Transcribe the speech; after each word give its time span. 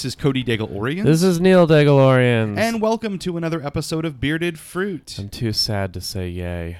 Hi, 0.00 0.02
this 0.02 0.14
is 0.14 0.14
Cody 0.14 0.58
Orion. 0.58 1.04
This 1.04 1.22
is 1.22 1.42
Neil 1.42 1.66
Daigle-Orians. 1.66 2.56
and 2.56 2.80
welcome 2.80 3.18
to 3.18 3.36
another 3.36 3.62
episode 3.62 4.06
of 4.06 4.18
Bearded 4.18 4.58
Fruit. 4.58 5.16
I'm 5.18 5.28
too 5.28 5.52
sad 5.52 5.92
to 5.92 6.00
say 6.00 6.26
yay. 6.30 6.78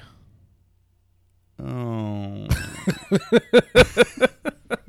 Oh. 1.59 2.47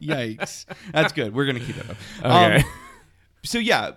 Yikes. 0.01 0.65
That's 0.95 1.13
good. 1.13 1.35
We're 1.35 1.45
going 1.45 1.59
to 1.59 1.63
keep 1.63 1.77
it 1.77 1.91
up. 1.91 1.97
Okay. 2.21 2.57
Um, 2.57 2.65
so 3.45 3.59
yeah, 3.59 3.91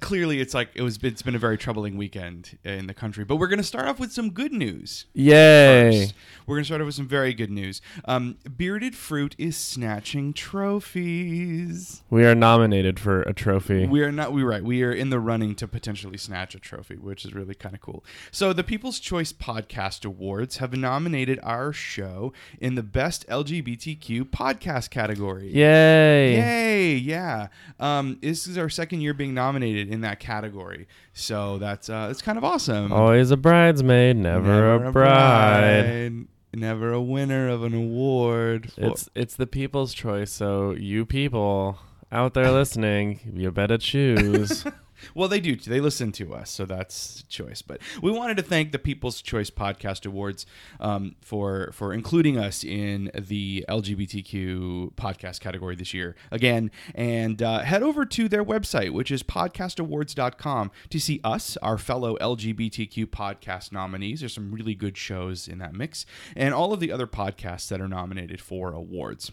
clearly 0.00 0.40
it's 0.40 0.54
like 0.54 0.70
it 0.74 0.82
was 0.82 0.98
it's 1.02 1.22
been 1.22 1.34
a 1.34 1.38
very 1.38 1.56
troubling 1.56 1.96
weekend 1.96 2.58
in 2.64 2.86
the 2.86 2.94
country, 2.94 3.24
but 3.24 3.36
we're 3.36 3.48
going 3.48 3.58
to 3.58 3.64
start 3.64 3.86
off 3.86 3.98
with 3.98 4.12
some 4.12 4.30
good 4.30 4.52
news. 4.52 5.06
Yay. 5.14 6.06
First. 6.06 6.14
We're 6.46 6.56
going 6.56 6.64
to 6.64 6.66
start 6.66 6.80
off 6.80 6.86
with 6.86 6.94
some 6.94 7.08
very 7.08 7.34
good 7.34 7.50
news. 7.50 7.80
Um, 8.04 8.36
Bearded 8.56 8.94
Fruit 8.94 9.34
is 9.38 9.56
snatching 9.56 10.32
trophies. 10.32 12.02
We 12.10 12.24
are 12.24 12.34
nominated 12.34 12.98
for 12.98 13.22
a 13.22 13.32
trophy. 13.32 13.86
We 13.86 14.02
are 14.02 14.12
not. 14.12 14.32
We 14.32 14.42
right. 14.42 14.62
We 14.62 14.82
are 14.82 14.92
in 14.92 15.10
the 15.10 15.20
running 15.20 15.54
to 15.56 15.68
potentially 15.68 16.18
snatch 16.18 16.54
a 16.54 16.58
trophy, 16.58 16.96
which 16.96 17.24
is 17.24 17.34
really 17.34 17.54
kind 17.54 17.74
of 17.74 17.80
cool. 17.80 18.04
So 18.30 18.52
the 18.52 18.64
People's 18.64 19.00
Choice 19.00 19.32
Podcast 19.32 20.04
Awards 20.04 20.58
have 20.58 20.74
nominated 20.74 21.40
our 21.42 21.72
show 21.72 22.32
in 22.60 22.74
the 22.74 22.82
Best 22.82 23.26
LGBTQ 23.28 24.24
Podcast 24.24 24.90
category. 24.90 25.48
Yay. 25.48 26.36
Yay! 26.36 26.94
Yeah. 26.94 27.48
Um, 27.80 28.18
this 28.20 28.46
is 28.46 28.58
our 28.58 28.68
second 28.68 29.00
year 29.00 29.14
being 29.14 29.34
nominated 29.34 29.77
in 29.86 30.00
that 30.00 30.18
category, 30.18 30.88
so 31.12 31.58
that's 31.58 31.88
uh, 31.88 32.08
it's 32.10 32.22
kind 32.22 32.38
of 32.38 32.44
awesome. 32.44 32.92
Always 32.92 33.30
a 33.30 33.36
bridesmaid, 33.36 34.16
never, 34.16 34.74
a 34.74 34.78
bride. 34.90 34.92
bride, 34.92 36.26
Never 36.54 36.92
a 36.92 37.02
winner 37.02 37.46
of 37.48 37.62
an 37.62 37.74
award. 37.74 38.72
It's 38.76 39.08
it's 39.14 39.36
the 39.36 39.46
people's 39.46 39.92
choice, 39.92 40.32
so 40.32 40.72
you 40.72 41.04
people 41.04 41.78
out 42.10 42.34
there 42.34 42.50
listening, 42.50 43.20
you 43.34 43.50
better 43.52 43.78
choose. 43.78 44.64
Well, 45.14 45.28
they 45.28 45.40
do. 45.40 45.56
They 45.56 45.80
listen 45.80 46.12
to 46.12 46.34
us, 46.34 46.50
so 46.50 46.64
that's 46.64 47.22
choice. 47.24 47.62
But 47.62 47.80
we 48.02 48.10
wanted 48.10 48.36
to 48.38 48.42
thank 48.42 48.72
the 48.72 48.78
People's 48.78 49.22
Choice 49.22 49.50
Podcast 49.50 50.06
Awards 50.06 50.46
um, 50.80 51.16
for 51.20 51.70
for 51.72 51.92
including 51.92 52.38
us 52.38 52.64
in 52.64 53.10
the 53.14 53.64
LGBTQ 53.68 54.94
podcast 54.94 55.40
category 55.40 55.76
this 55.76 55.94
year 55.94 56.16
again. 56.30 56.70
And 56.94 57.42
uh, 57.42 57.60
head 57.60 57.82
over 57.82 58.04
to 58.06 58.28
their 58.28 58.44
website, 58.44 58.92
which 58.92 59.10
is 59.10 59.22
podcastawards.com, 59.22 60.70
to 60.90 61.00
see 61.00 61.20
us, 61.24 61.56
our 61.58 61.78
fellow 61.78 62.16
LGBTQ 62.18 63.06
podcast 63.06 63.72
nominees. 63.72 64.20
There's 64.20 64.34
some 64.34 64.52
really 64.52 64.74
good 64.74 64.96
shows 64.96 65.48
in 65.48 65.58
that 65.58 65.74
mix, 65.74 66.06
and 66.36 66.54
all 66.54 66.72
of 66.72 66.80
the 66.80 66.92
other 66.92 67.06
podcasts 67.06 67.68
that 67.68 67.80
are 67.80 67.88
nominated 67.88 68.40
for 68.40 68.72
awards. 68.72 69.32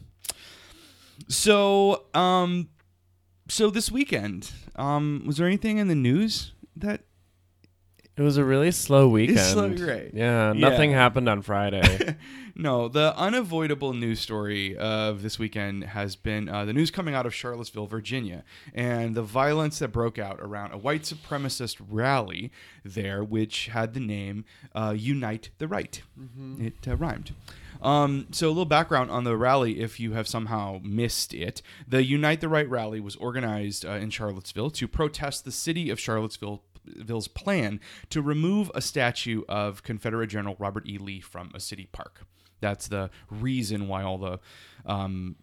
So, 1.28 2.06
um, 2.14 2.70
so 3.48 3.70
this 3.70 3.92
weekend, 3.92 4.52
um, 4.76 5.24
was 5.26 5.38
there 5.38 5.48
anything 5.48 5.78
in 5.78 5.88
the 5.88 5.96
news 5.96 6.54
that 6.76 7.02
it 8.18 8.22
was 8.22 8.38
a 8.38 8.44
really 8.46 8.72
slow 8.72 9.08
weekend. 9.10 9.40
slow, 9.40 9.68
right. 9.68 10.12
Yeah, 10.14 10.54
Yeah. 10.54 10.54
nothing 10.54 10.92
happened 10.92 11.28
on 11.28 11.42
Friday. 11.42 12.16
no, 12.56 12.88
the 12.88 13.14
unavoidable 13.18 13.94
news 13.94 14.20
story 14.20 14.78
of 14.78 15.22
this 15.22 15.38
weekend 15.38 15.84
has 15.84 16.16
been 16.16 16.48
uh, 16.48 16.64
the 16.66 16.74
news 16.74 16.92
coming 16.92 17.14
out 17.14 17.26
of 17.26 17.34
Charlottesville, 17.34 17.88
Virginia, 17.88 18.44
and 18.74 19.16
the 19.16 19.22
violence 19.24 19.80
that 19.80 19.90
broke 19.90 20.18
out 20.18 20.40
around 20.40 20.72
a 20.72 20.78
white 20.78 21.02
supremacist 21.04 21.78
rally 21.90 22.52
there, 22.84 23.24
which 23.24 23.68
had 23.68 23.94
the 23.94 24.00
name 24.00 24.46
uh, 24.74 24.94
Unite 24.98 25.50
the 25.58 25.68
Right. 25.68 26.02
It 26.60 26.88
uh, 26.88 26.96
rhymed. 26.96 27.34
Um, 27.82 28.28
so, 28.32 28.48
a 28.48 28.50
little 28.50 28.66
background 28.66 29.12
on 29.12 29.26
the 29.26 29.36
rally 29.36 29.82
if 29.82 30.00
you 30.00 30.14
have 30.14 30.28
somehow 30.28 30.80
missed 30.82 31.34
it. 31.34 31.62
The 31.88 32.04
Unite 32.04 32.40
the 32.42 32.48
Right 32.50 32.68
rally 32.70 33.00
was 33.02 33.16
organized 33.18 33.86
uh, 33.86 33.92
in 33.92 34.10
Charlottesville 34.10 34.72
to 34.72 34.88
protest 34.88 35.44
the 35.46 35.52
city 35.52 35.90
of 35.90 36.00
Charlottesville. 36.00 36.64
Ville's 36.86 37.28
plan 37.28 37.80
to 38.10 38.22
remove 38.22 38.72
a 38.76 38.82
statue 38.82 39.44
of 39.48 39.84
Confederate 39.84 40.28
General 40.28 40.56
Robert 40.60 40.88
E. 40.88 40.98
Lee 40.98 41.20
from 41.20 41.52
a 41.54 41.60
city 41.60 41.88
park. 41.92 42.26
That's 42.62 42.88
the 42.88 43.10
reason 43.30 43.88
why 43.88 44.04
all 44.04 44.18
the 44.18 44.40
um, 44.86 45.36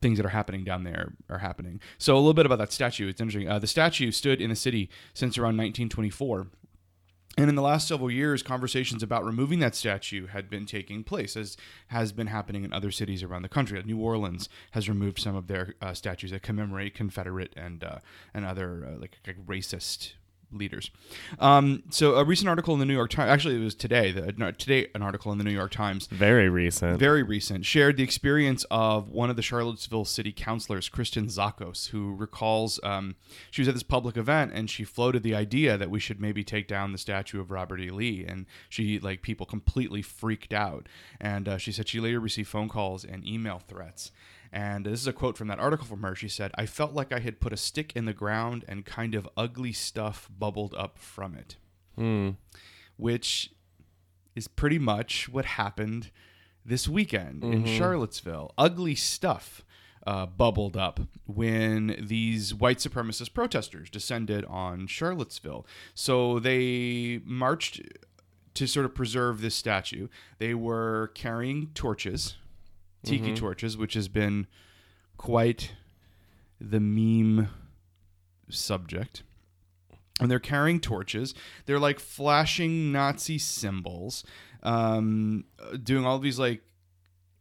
things 0.00 0.18
that 0.18 0.26
are 0.26 0.30
happening 0.30 0.64
down 0.64 0.84
there 0.84 1.14
are 1.30 1.38
happening. 1.38 1.80
So 1.96 2.14
a 2.14 2.18
little 2.18 2.34
bit 2.34 2.46
about 2.46 2.58
that 2.58 2.72
statue. 2.72 3.08
It's 3.08 3.20
interesting. 3.20 3.48
Uh, 3.48 3.58
the 3.58 3.66
statue 3.66 4.10
stood 4.10 4.40
in 4.40 4.50
the 4.50 4.56
city 4.56 4.90
since 5.14 5.38
around 5.38 5.56
1924. 5.56 6.48
And 7.38 7.48
in 7.48 7.54
the 7.54 7.62
last 7.62 7.88
several 7.88 8.10
years, 8.10 8.42
conversations 8.42 9.02
about 9.02 9.24
removing 9.24 9.60
that 9.60 9.74
statue 9.74 10.26
had 10.26 10.50
been 10.50 10.66
taking 10.66 11.02
place, 11.02 11.34
as 11.34 11.56
has 11.86 12.12
been 12.12 12.26
happening 12.26 12.62
in 12.62 12.74
other 12.74 12.90
cities 12.90 13.22
around 13.22 13.40
the 13.40 13.48
country. 13.48 13.82
New 13.86 13.98
Orleans 13.98 14.50
has 14.72 14.86
removed 14.86 15.18
some 15.18 15.34
of 15.34 15.46
their 15.46 15.74
uh, 15.80 15.94
statues 15.94 16.30
that 16.32 16.42
commemorate 16.42 16.94
Confederate 16.94 17.54
and 17.56 17.82
uh, 17.82 18.00
and 18.34 18.44
other 18.44 18.86
uh, 18.86 19.00
like, 19.00 19.16
like 19.26 19.46
racist 19.46 20.12
leaders. 20.52 20.90
Um, 21.38 21.82
so 21.90 22.16
a 22.16 22.24
recent 22.24 22.48
article 22.48 22.74
in 22.74 22.80
the 22.80 22.86
New 22.86 22.94
York 22.94 23.10
Times, 23.10 23.30
actually 23.30 23.56
it 23.56 23.64
was 23.64 23.74
today, 23.74 24.12
the, 24.12 24.32
no, 24.36 24.50
today 24.50 24.88
an 24.94 25.02
article 25.02 25.32
in 25.32 25.38
the 25.38 25.44
New 25.44 25.50
York 25.52 25.70
Times 25.72 26.06
Very 26.06 26.48
recent. 26.48 26.98
very 26.98 27.22
recent, 27.22 27.64
shared 27.64 27.96
the 27.96 28.02
experience 28.02 28.64
of 28.70 29.08
one 29.08 29.30
of 29.30 29.36
the 29.36 29.42
Charlottesville 29.42 30.04
city 30.04 30.32
councilors, 30.32 30.88
Kristin 30.88 31.30
Szakos, 31.30 31.88
who 31.88 32.14
recalls 32.14 32.80
um, 32.82 33.16
she 33.50 33.62
was 33.62 33.68
at 33.68 33.74
this 33.74 33.82
public 33.82 34.16
event 34.16 34.52
and 34.54 34.68
she 34.68 34.84
floated 34.84 35.22
the 35.22 35.34
idea 35.34 35.76
that 35.76 35.90
we 35.90 36.00
should 36.00 36.20
maybe 36.20 36.44
take 36.44 36.68
down 36.68 36.92
the 36.92 36.98
statue 36.98 37.40
of 37.40 37.50
Robert 37.50 37.80
E. 37.80 37.90
Lee, 37.90 38.24
and 38.24 38.46
she 38.68 38.98
like 38.98 39.22
people 39.22 39.46
completely 39.46 40.02
freaked 40.02 40.52
out, 40.52 40.88
and 41.20 41.48
uh, 41.48 41.58
she 41.58 41.72
said 41.72 41.88
she 41.88 42.00
later 42.00 42.20
received 42.20 42.48
phone 42.48 42.68
calls 42.68 43.04
and 43.04 43.26
email 43.26 43.60
threats. 43.66 44.10
And 44.52 44.84
this 44.84 45.00
is 45.00 45.06
a 45.06 45.12
quote 45.14 45.38
from 45.38 45.48
that 45.48 45.58
article 45.58 45.86
from 45.86 46.02
her. 46.02 46.14
She 46.14 46.28
said, 46.28 46.50
I 46.56 46.66
felt 46.66 46.92
like 46.92 47.10
I 47.12 47.20
had 47.20 47.40
put 47.40 47.52
a 47.54 47.56
stick 47.56 47.92
in 47.96 48.04
the 48.04 48.12
ground 48.12 48.64
and 48.68 48.84
kind 48.84 49.14
of 49.14 49.26
ugly 49.36 49.72
stuff 49.72 50.28
bubbled 50.38 50.74
up 50.76 50.98
from 50.98 51.34
it 51.34 51.56
Hmm. 51.96 52.30
which 52.96 53.50
is 54.34 54.48
pretty 54.48 54.78
much 54.78 55.28
what 55.28 55.44
happened 55.44 56.10
this 56.64 56.88
weekend 56.88 57.42
in 57.44 57.64
Charlottesville. 57.66 58.52
Ugly 58.56 58.94
stuff 58.94 59.62
uh, 60.06 60.26
bubbled 60.26 60.76
up 60.76 61.00
when 61.26 61.96
these 62.00 62.54
white 62.54 62.78
supremacist 62.78 63.34
protesters 63.34 63.88
descended 63.90 64.44
on 64.46 64.86
Charlottesville. 64.86 65.66
So 65.94 66.38
they 66.38 67.20
marched 67.24 67.80
to 68.54 68.66
sort 68.66 68.84
of 68.86 68.94
preserve 68.94 69.40
this 69.40 69.54
statue. 69.54 70.08
They 70.38 70.54
were 70.54 71.10
carrying 71.14 71.68
torches, 71.74 72.36
tiki 73.04 73.34
torches, 73.34 73.76
which 73.76 73.94
has 73.94 74.08
been 74.08 74.46
quite 75.16 75.72
the 76.60 76.80
meme 76.80 77.48
subject 78.48 79.22
and 80.20 80.30
they're 80.30 80.38
carrying 80.38 80.80
torches. 80.80 81.34
They're 81.66 81.80
like 81.80 81.98
flashing 81.98 82.92
Nazi 82.92 83.38
symbols, 83.38 84.24
um, 84.62 85.44
doing 85.82 86.06
all 86.06 86.18
these 86.18 86.38
like 86.38 86.62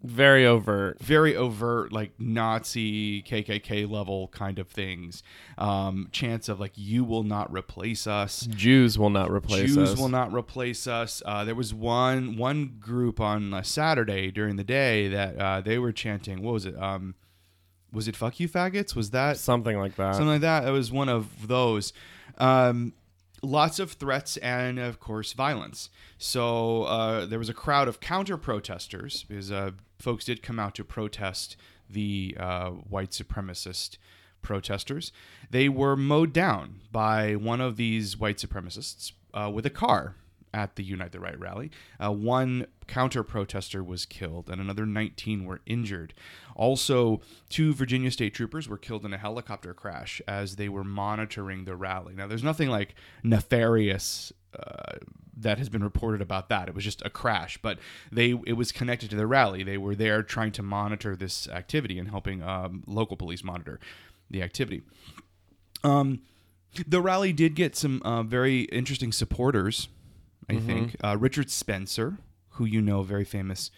Very 0.03 0.45
overt. 0.47 0.99
very 0.99 1.35
overt 1.35 1.93
like 1.93 2.19
Nazi 2.19 3.21
KKK 3.21 3.87
level 3.89 4.29
kind 4.29 4.57
of 4.57 4.67
things. 4.67 5.21
Um, 5.59 6.09
chants 6.11 6.49
of 6.49 6.59
like 6.59 6.71
"You 6.75 7.03
will 7.03 7.21
not 7.23 7.53
replace 7.53 8.07
us." 8.07 8.41
Jews 8.47 8.97
will 8.97 9.11
not 9.11 9.29
replace 9.29 9.75
Jews 9.75 9.91
us. 9.91 9.99
will 9.99 10.09
not 10.09 10.33
replace 10.33 10.87
us. 10.87 11.21
Uh, 11.23 11.43
there 11.45 11.53
was 11.53 11.71
one 11.73 12.35
one 12.35 12.77
group 12.79 13.19
on 13.19 13.53
uh, 13.53 13.61
Saturday 13.61 14.31
during 14.31 14.55
the 14.55 14.63
day 14.63 15.07
that 15.09 15.37
uh, 15.37 15.61
they 15.61 15.77
were 15.77 15.91
chanting. 15.91 16.41
What 16.41 16.53
was 16.53 16.65
it? 16.65 16.75
Um, 16.81 17.13
was 17.93 18.07
it 18.07 18.15
"Fuck 18.15 18.39
you, 18.39 18.49
faggots"? 18.49 18.95
Was 18.95 19.11
that 19.11 19.37
Something 19.37 19.77
like 19.77 19.95
that. 19.97 20.13
something 20.15 20.27
like 20.29 20.41
that. 20.41 20.67
It 20.67 20.71
was 20.71 20.91
one 20.91 21.09
of 21.09 21.47
those. 21.47 21.93
Um, 22.39 22.93
lots 23.41 23.79
of 23.79 23.93
threats 23.93 24.37
and, 24.37 24.79
of 24.79 24.99
course, 24.99 25.33
violence. 25.33 25.89
So 26.17 26.83
uh, 26.83 27.25
there 27.25 27.39
was 27.39 27.49
a 27.49 27.53
crowd 27.53 27.87
of 27.87 27.99
counter 27.99 28.37
protesters 28.37 29.25
because 29.27 29.51
uh, 29.51 29.71
folks 29.99 30.25
did 30.25 30.43
come 30.43 30.59
out 30.59 30.75
to 30.75 30.83
protest 30.83 31.57
the 31.89 32.35
uh, 32.39 32.69
white 32.69 33.11
supremacist 33.11 33.97
protesters. 34.41 35.11
They 35.49 35.69
were 35.69 35.95
mowed 35.95 36.33
down 36.33 36.81
by 36.91 37.35
one 37.35 37.61
of 37.61 37.77
these 37.77 38.17
white 38.17 38.37
supremacists 38.37 39.11
uh, 39.33 39.49
with 39.53 39.65
a 39.65 39.69
car 39.69 40.15
at 40.53 40.75
the 40.75 40.83
Unite 40.83 41.11
the 41.11 41.19
Right 41.19 41.39
rally. 41.39 41.71
Uh, 42.03 42.11
one 42.11 42.67
counter 42.87 43.23
protester 43.23 43.83
was 43.83 44.05
killed, 44.05 44.49
and 44.49 44.59
another 44.59 44.85
19 44.85 45.45
were 45.45 45.61
injured. 45.65 46.13
Also, 46.55 47.21
two 47.49 47.73
Virginia 47.73 48.11
state 48.11 48.33
troopers 48.33 48.67
were 48.67 48.77
killed 48.77 49.05
in 49.05 49.13
a 49.13 49.17
helicopter 49.17 49.73
crash 49.73 50.21
as 50.27 50.55
they 50.55 50.69
were 50.69 50.83
monitoring 50.83 51.65
the 51.65 51.75
rally. 51.75 52.13
Now, 52.13 52.27
there's 52.27 52.43
nothing 52.43 52.69
like 52.69 52.95
nefarious. 53.23 54.33
Uh, 54.57 54.97
that 55.37 55.57
has 55.57 55.69
been 55.69 55.83
reported 55.83 56.21
about 56.21 56.49
that. 56.49 56.67
It 56.67 56.75
was 56.75 56.83
just 56.83 57.01
a 57.03 57.09
crash, 57.09 57.57
but 57.61 57.79
they 58.11 58.31
it 58.45 58.53
was 58.53 58.73
connected 58.73 59.09
to 59.11 59.15
the 59.15 59.25
rally. 59.25 59.63
They 59.63 59.77
were 59.77 59.95
there 59.95 60.21
trying 60.23 60.51
to 60.51 60.61
monitor 60.61 61.15
this 61.15 61.47
activity 61.47 61.97
and 61.97 62.09
helping 62.09 62.43
um, 62.43 62.83
local 62.85 63.15
police 63.15 63.43
monitor 63.43 63.79
the 64.29 64.43
activity. 64.43 64.81
Um, 65.83 66.21
the 66.87 67.01
rally 67.01 67.33
did 67.33 67.55
get 67.55 67.75
some 67.75 68.01
uh, 68.03 68.23
very 68.23 68.61
interesting 68.63 69.11
supporters. 69.11 69.89
I 70.51 70.59
think 70.59 70.95
uh, 71.03 71.17
Richard 71.19 71.49
Spencer, 71.49 72.17
who 72.51 72.65
you 72.65 72.81
know, 72.81 73.03
very 73.03 73.25
famous 73.25 73.71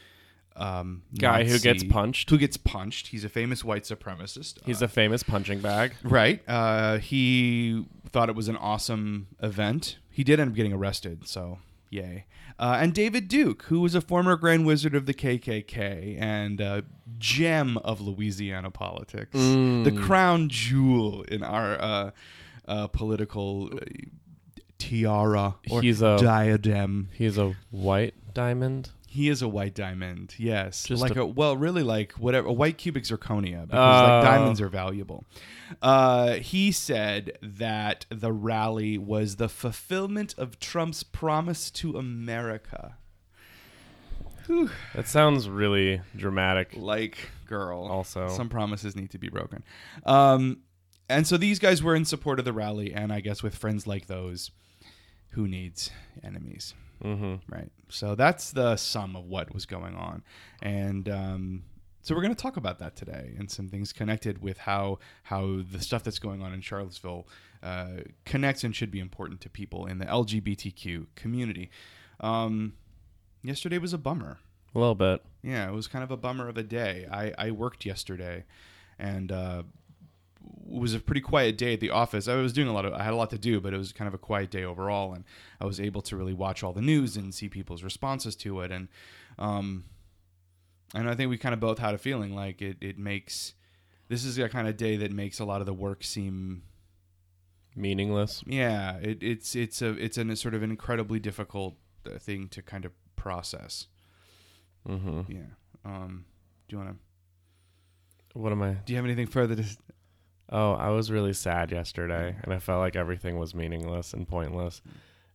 um, 0.56 1.02
Guy 1.18 1.46
who 1.46 1.58
gets 1.60 1.84
punched. 1.84 2.30
Who 2.30 2.38
gets 2.38 2.58
punched? 2.58 3.08
He's 3.08 3.24
a 3.24 3.30
famous 3.30 3.64
white 3.64 3.84
supremacist. 3.84 4.60
He's 4.66 4.81
Uh, 4.81 4.86
a 4.86 4.88
famous 4.88 5.24
punching 5.24 5.62
bag. 5.62 5.96
right. 6.04 6.42
Uh, 6.48 6.98
he 7.00 7.86
thought 8.10 8.30
it 8.30 8.36
was 8.36 8.48
an 8.50 8.58
awesome 8.58 9.28
event. 9.42 9.98
He 10.12 10.24
did 10.24 10.40
end 10.40 10.52
up 10.52 10.56
getting 10.56 10.74
arrested, 10.74 11.28
so 11.28 11.58
yay. 11.90 12.25
Uh, 12.60 12.78
and 12.80 12.94
David 12.94 13.28
Duke, 13.28 13.64
who 13.64 13.80
was 13.81 13.96
a 13.96 14.02
former 14.02 14.36
Grand 14.36 14.64
Wizard 14.64 14.94
of 14.94 15.08
the 15.08 15.14
KKK 15.16 16.18
and 16.22 16.62
uh, 16.62 16.81
gem 17.18 17.78
of 17.80 18.00
Louisiana 18.00 18.70
politics, 18.70 19.36
Mm. 19.36 19.84
the 19.86 19.92
crown 19.92 20.50
jewel 20.50 21.24
in 21.24 21.42
our 21.42 21.81
uh, 21.81 22.12
uh, 22.68 22.88
political 22.90 23.72
uh, 23.74 23.80
tiara 24.90 25.56
or 25.70 25.82
He's 25.82 26.02
a- 26.02 26.18
diadem. 26.18 27.10
He's 27.14 27.38
a 27.38 27.56
white 27.72 28.14
diamond. 28.34 28.90
He 29.08 29.30
is 29.30 29.44
a 29.44 29.48
white 29.48 29.76
diamond, 29.76 30.34
yes. 30.40 30.84
Just 30.86 31.02
like 31.04 31.16
a- 31.16 31.22
a, 31.22 31.26
well, 31.26 31.56
really 31.56 31.84
like 31.84 32.14
whatever 32.14 32.48
a 32.48 32.52
white 32.54 32.80
cubic 32.80 33.04
zirconia 33.04 33.68
because 33.68 34.02
Oh. 34.02 34.14
like 34.16 34.24
diamonds 34.24 34.60
are 34.60 34.70
valuable. 34.70 35.24
Uh, 35.84 36.34
he 36.36 36.72
said 36.72 37.38
that 37.42 38.08
the 38.10 38.32
rally 38.34 38.98
was 38.98 39.36
the 39.36 39.50
fulfillment 39.50 40.34
of 40.38 40.60
Trump's 40.60 41.04
promise 41.04 41.70
to 41.72 41.96
America. 41.96 42.96
Whew. 44.48 44.70
That 44.96 45.08
sounds 45.08 45.48
really 45.48 46.02
dramatic. 46.16 46.74
Like, 46.76 47.30
girl. 47.48 47.84
Also. 47.86 48.28
some 48.30 48.50
promises 48.50 48.96
need 48.96 49.12
to 49.12 49.18
be 49.18 49.30
broken. 49.30 49.64
Um, 50.06 50.62
and 51.08 51.28
so 51.28 51.38
these 51.38 51.60
guys 51.60 51.84
were 51.84 51.96
in 51.96 52.04
support 52.06 52.40
of 52.40 52.46
the 52.46 52.54
rally, 52.54 52.94
and 52.94 53.14
I 53.14 53.20
guess 53.22 53.44
with 53.44 53.56
friends 53.56 53.86
like 53.88 54.08
those, 54.08 54.52
who 55.34 55.48
needs 55.48 55.92
enemies? 56.24 56.74
hmm 57.02 57.36
Right. 57.50 57.70
So 57.90 58.16
that's 58.16 58.52
the 58.52 58.76
sum 58.76 59.16
of 59.16 59.26
what 59.26 59.54
was 59.54 59.66
going 59.66 59.96
on. 59.96 60.24
And 60.62 61.10
um, 61.10 61.64
so 62.02 62.16
we're 62.16 62.22
going 62.22 62.36
to 62.36 62.42
talk 62.42 62.58
about 62.58 62.80
that 62.80 62.96
today 62.96 63.34
and 63.38 63.50
some 63.50 63.70
things 63.70 63.94
connected 63.94 64.42
with 64.42 64.58
how 64.60 65.00
how 65.24 65.62
the 65.72 65.80
stuff 65.80 66.04
that's 66.04 66.20
going 66.20 66.42
on 66.42 66.54
in 66.54 66.62
Charlottesville 66.62 67.28
uh, 67.62 68.02
connects 68.26 68.64
and 68.64 68.76
should 68.76 68.92
be 68.92 69.00
important 69.00 69.42
to 69.42 69.50
people 69.50 69.86
in 69.86 69.98
the 70.00 70.06
LGBTQ 70.06 71.08
community. 71.16 71.70
Um, 72.20 72.74
yesterday 73.42 73.78
was 73.78 73.94
a 73.94 73.98
bummer. 73.98 74.40
A 74.76 74.80
little 74.80 74.96
bit. 74.96 75.22
Yeah, 75.44 75.68
it 75.70 75.74
was 75.74 75.88
kind 75.88 76.04
of 76.04 76.12
a 76.12 76.18
bummer 76.18 76.48
of 76.50 76.58
a 76.58 76.64
day. 76.64 77.08
I, 77.12 77.34
I 77.38 77.52
worked 77.52 77.86
yesterday 77.86 78.46
and 78.98 79.32
uh, 79.32 79.64
was 80.66 80.94
a 80.94 81.00
pretty 81.00 81.22
quiet 81.22 81.57
day 81.57 81.74
at 81.74 81.80
the 81.80 81.90
office. 81.90 82.28
I 82.28 82.36
was 82.36 82.54
doing 82.54 82.68
a 82.68 82.74
lot 82.74 82.86
of, 82.86 82.94
I 82.94 83.04
had 83.04 83.13
a 83.13 83.16
lot 83.16 83.30
to 83.31 83.38
do, 83.38 83.60
but 83.62 83.74
it 83.74 83.78
was 83.78 83.92
kind 83.94 84.07
of 84.07 84.13
a 84.13 84.18
quiet 84.18 84.50
day 84.51 84.63
overall. 84.63 85.13
And 85.13 85.24
I 85.62 85.66
was 85.66 85.80
able 85.80 86.01
to 86.04 86.18
really 86.18 86.34
watch 86.34 86.63
all 86.63 86.74
the 86.74 86.81
news 86.81 87.16
and 87.16 87.34
see 87.34 87.50
people's 87.50 87.84
responses 87.84 88.36
to 88.38 88.62
it. 88.62 88.72
And, 88.72 88.88
um, 89.38 89.86
and 90.95 91.10
I 91.10 91.16
think 91.16 91.30
we 91.30 91.38
kind 91.38 91.54
of 91.54 91.60
both 91.60 91.80
had 91.80 91.94
a 91.94 91.98
feeling 91.98 92.36
like 92.36 92.62
it, 92.62 92.78
it 92.81 92.98
makes, 92.98 93.54
this 94.10 94.25
is 94.25 94.38
a 94.38 94.50
kind 94.50 94.68
of 94.68 94.78
day 94.78 94.95
that 94.98 95.12
makes 95.12 95.40
a 95.40 95.45
lot 95.45 95.62
of 95.62 95.66
the 95.68 95.74
work 95.74 96.04
seem 96.04 96.63
Meaningless. 97.75 98.44
yeah, 98.46 98.98
it, 98.98 99.24
it's 99.24 99.56
it's 99.56 99.81
a 99.81 99.89
it's 99.98 100.19
an, 100.19 100.30
a 100.30 100.36
sort 100.36 100.54
of 100.54 100.62
an 100.62 100.69
incredibly 100.69 101.19
difficult 101.19 101.75
uh, 102.06 102.19
thing 102.19 102.48
to 102.50 102.62
kind 102.62 102.86
of 102.86 102.92
process. 103.16 103.88
hmm 104.86 105.22
Yeah. 105.28 105.39
Um, 105.84 106.25
do 106.68 106.75
you 106.75 106.84
want 106.84 106.96
to? 106.96 108.39
What 108.39 108.51
am 108.51 108.62
I? 108.62 108.74
Do 108.86 108.94
you 108.94 108.98
have 108.98 109.06
anything 109.06 109.25
further 109.25 109.56
to? 109.56 109.63
Oh, 110.50 110.74
I 110.74 110.90
was 110.90 111.12
really 111.12 111.34
sad 111.34 111.72
yesterday, 111.72 112.36
and 112.44 112.54
I 112.54 112.60
felt 112.60 112.80
like 112.80 112.95
everything 112.95 113.38
was 113.38 113.56
meaningless 113.56 114.13
and 114.13 114.28
pointless. 114.28 114.81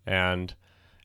And 0.07 0.55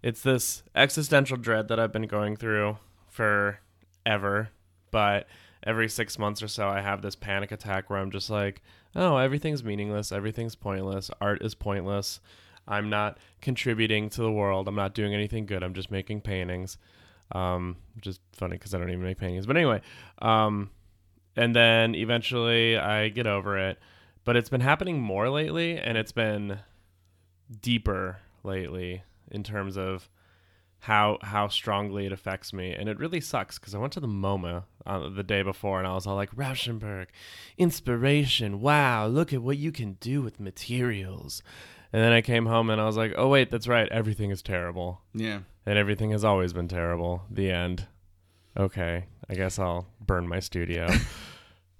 it's 0.02 0.22
this 0.22 0.64
existential 0.76 1.38
dread 1.38 1.68
that 1.70 1.80
I've 1.80 1.92
been 1.92 2.08
going 2.08 2.36
through 2.36 2.78
forever. 3.10 4.50
But 4.92 5.28
every 5.66 5.90
six 5.90 6.20
months 6.20 6.44
or 6.44 6.48
so, 6.48 6.68
I 6.68 6.82
have 6.82 7.02
this 7.02 7.16
panic 7.16 7.52
attack 7.52 7.90
where 7.90 8.00
I'm 8.00 8.12
just 8.12 8.30
like, 8.30 8.62
oh, 8.96 9.18
everything's 9.18 9.64
meaningless. 9.64 10.12
Everything's 10.12 10.56
pointless. 10.56 11.10
Art 11.22 11.42
is 11.42 11.56
pointless. 11.56 12.20
I'm 12.68 12.90
not 12.90 13.18
contributing 13.42 14.10
to 14.12 14.22
the 14.22 14.32
world. 14.32 14.68
I'm 14.68 14.76
not 14.76 14.94
doing 14.94 15.14
anything 15.14 15.46
good. 15.46 15.64
I'm 15.64 15.74
just 15.74 15.92
making 15.92 16.22
paintings. 16.22 16.78
Um, 17.32 17.78
which 17.96 18.08
is 18.08 18.20
funny 18.34 18.58
because 18.58 18.76
I 18.76 18.78
don't 18.78 18.90
even 18.90 19.04
make 19.04 19.18
paintings. 19.18 19.46
But 19.46 19.58
anyway, 19.58 19.82
um, 20.22 20.70
and 21.36 21.56
then 21.56 21.96
eventually 21.96 22.78
I 22.78 23.10
get 23.10 23.26
over 23.26 23.58
it. 23.58 23.80
But 24.26 24.36
it's 24.38 24.50
been 24.50 24.62
happening 24.62 25.00
more 25.02 25.30
lately, 25.30 25.78
and 25.78 25.98
it's 25.98 26.12
been 26.14 26.60
deeper 27.62 28.18
lately 28.44 29.04
in 29.32 29.44
terms 29.44 29.78
of 29.78 30.10
how 30.80 31.18
how 31.22 31.48
strongly 31.48 32.06
it 32.06 32.12
affects 32.12 32.52
me, 32.54 32.74
and 32.74 32.90
it 32.90 33.00
really 33.00 33.22
sucks 33.22 33.58
because 33.58 33.74
I 33.74 33.78
went 33.78 33.94
to 33.94 34.00
the 34.02 34.08
MoMA 34.08 34.64
uh, 34.86 35.10
the 35.10 35.24
day 35.24 35.42
before, 35.42 35.80
and 35.80 35.88
I 35.88 35.94
was 35.94 36.06
all 36.06 36.16
like, 36.16 36.36
Rauschenberg, 36.36 37.08
inspiration! 37.58 38.60
Wow, 38.62 39.08
look 39.08 39.32
at 39.34 39.42
what 39.42 39.58
you 39.58 39.72
can 39.72 39.94
do 40.02 40.22
with 40.22 40.40
materials. 40.40 41.42
And 41.94 42.02
then 42.04 42.12
I 42.12 42.22
came 42.22 42.48
home 42.48 42.70
and 42.72 42.82
I 42.82 42.86
was 42.86 42.98
like, 42.98 43.14
oh 43.18 43.28
wait, 43.30 43.52
that's 43.52 43.68
right, 43.68 43.88
everything 43.92 44.32
is 44.32 44.42
terrible, 44.42 45.02
Yeah. 45.14 45.40
and 45.66 45.78
everything 45.78 46.12
has 46.12 46.26
always 46.26 46.52
been 46.52 46.68
terrible. 46.68 47.24
The 47.30 47.52
end. 47.52 47.88
Okay, 48.58 49.06
I 49.30 49.36
guess 49.36 49.58
I'll 49.60 49.88
burn 50.02 50.28
my 50.28 50.40
studio. 50.40 50.88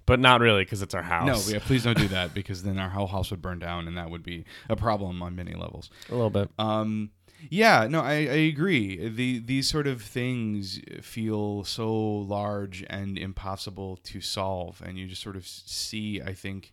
But 0.06 0.20
not 0.20 0.40
really, 0.40 0.64
because 0.64 0.82
it's 0.82 0.94
our 0.94 1.02
house. 1.02 1.48
No, 1.48 1.52
yeah, 1.52 1.60
please 1.64 1.84
don't 1.84 1.96
do 1.96 2.08
that 2.08 2.34
because 2.34 2.62
then 2.62 2.78
our 2.78 2.90
whole 2.90 3.06
house 3.06 3.30
would 3.30 3.40
burn 3.40 3.58
down, 3.58 3.88
and 3.88 3.96
that 3.96 4.10
would 4.10 4.22
be 4.22 4.44
a 4.68 4.76
problem 4.76 5.22
on 5.22 5.34
many 5.34 5.54
levels. 5.54 5.90
a 6.10 6.14
little 6.14 6.30
bit. 6.30 6.50
Um, 6.58 7.10
yeah, 7.50 7.86
no, 7.88 8.00
I, 8.00 8.12
I 8.12 8.40
agree. 8.52 9.08
The 9.08 9.38
these 9.38 9.68
sort 9.68 9.86
of 9.86 10.02
things 10.02 10.80
feel 11.02 11.64
so 11.64 11.92
large 11.94 12.84
and 12.88 13.18
impossible 13.18 13.98
to 14.04 14.20
solve, 14.20 14.82
and 14.84 14.98
you 14.98 15.06
just 15.06 15.22
sort 15.22 15.36
of 15.36 15.46
see. 15.46 16.20
I 16.22 16.32
think, 16.34 16.72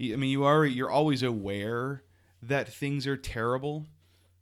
I 0.00 0.16
mean, 0.16 0.30
you 0.30 0.44
are 0.44 0.64
you're 0.64 0.90
always 0.90 1.22
aware 1.22 2.02
that 2.42 2.68
things 2.68 3.06
are 3.06 3.16
terrible. 3.16 3.86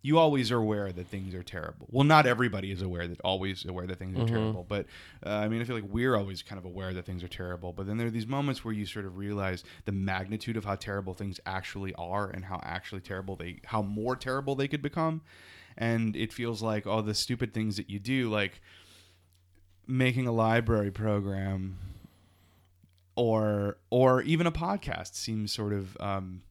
You 0.05 0.19
always 0.19 0.51
are 0.51 0.59
aware 0.59 0.91
that 0.91 1.07
things 1.07 1.33
are 1.33 1.45
terrible. 1.45 1.87
Well, 1.89 2.03
not 2.03 2.27
everybody 2.27 2.73
is 2.73 2.83
aware 2.83 3.07
that 3.07 3.21
always 3.21 3.65
aware 3.65 3.87
that 3.87 4.01
things 4.01 4.19
are 4.19 4.27
terrible, 4.27 4.67
but 4.69 4.87
uh, 5.25 5.31
I 5.31 5.49
mean, 5.49 5.61
I 5.61 5.65
feel 5.65 5.77
like 5.77 5.85
we're 5.89 6.17
always 6.17 6.43
kind 6.43 6.59
of 6.59 6.65
aware 6.65 6.93
that 6.93 7.05
things 7.07 7.23
are 7.23 7.29
terrible. 7.29 7.73
But 7.73 7.87
then 7.87 7.99
there 7.99 8.09
are 8.09 8.11
these 8.11 8.27
moments 8.27 8.65
where 8.65 8.75
you 8.75 8.85
sort 8.85 9.05
of 9.05 9.17
realize 9.17 9.63
the 9.85 9.93
magnitude 9.93 10.57
of 10.57 10.65
how 10.65 10.75
terrible 10.75 11.15
things 11.15 11.39
actually 11.47 11.95
are, 11.95 12.29
and 12.29 12.45
how 12.45 12.61
actually 12.65 13.01
terrible 13.01 13.37
they, 13.37 13.61
how 13.67 13.81
more 13.81 14.17
terrible 14.17 14.57
they 14.57 14.67
could 14.67 14.83
become. 14.83 15.23
And 15.79 16.17
it 16.17 16.33
feels 16.33 16.63
like 16.63 16.85
all 16.85 17.03
the 17.03 17.15
stupid 17.15 17.55
things 17.55 17.77
that 17.77 17.89
you 17.89 18.01
do, 18.01 18.29
like 18.29 18.61
making 19.87 20.27
a 20.27 20.33
library 20.33 20.91
program, 20.91 21.79
or 23.15 23.79
or 23.89 24.21
even 24.23 24.49
a 24.49 24.53
podcast, 24.53 25.15
seems 25.15 25.53
sort 25.53 25.73
of 25.73 25.97
um, 26.01 26.43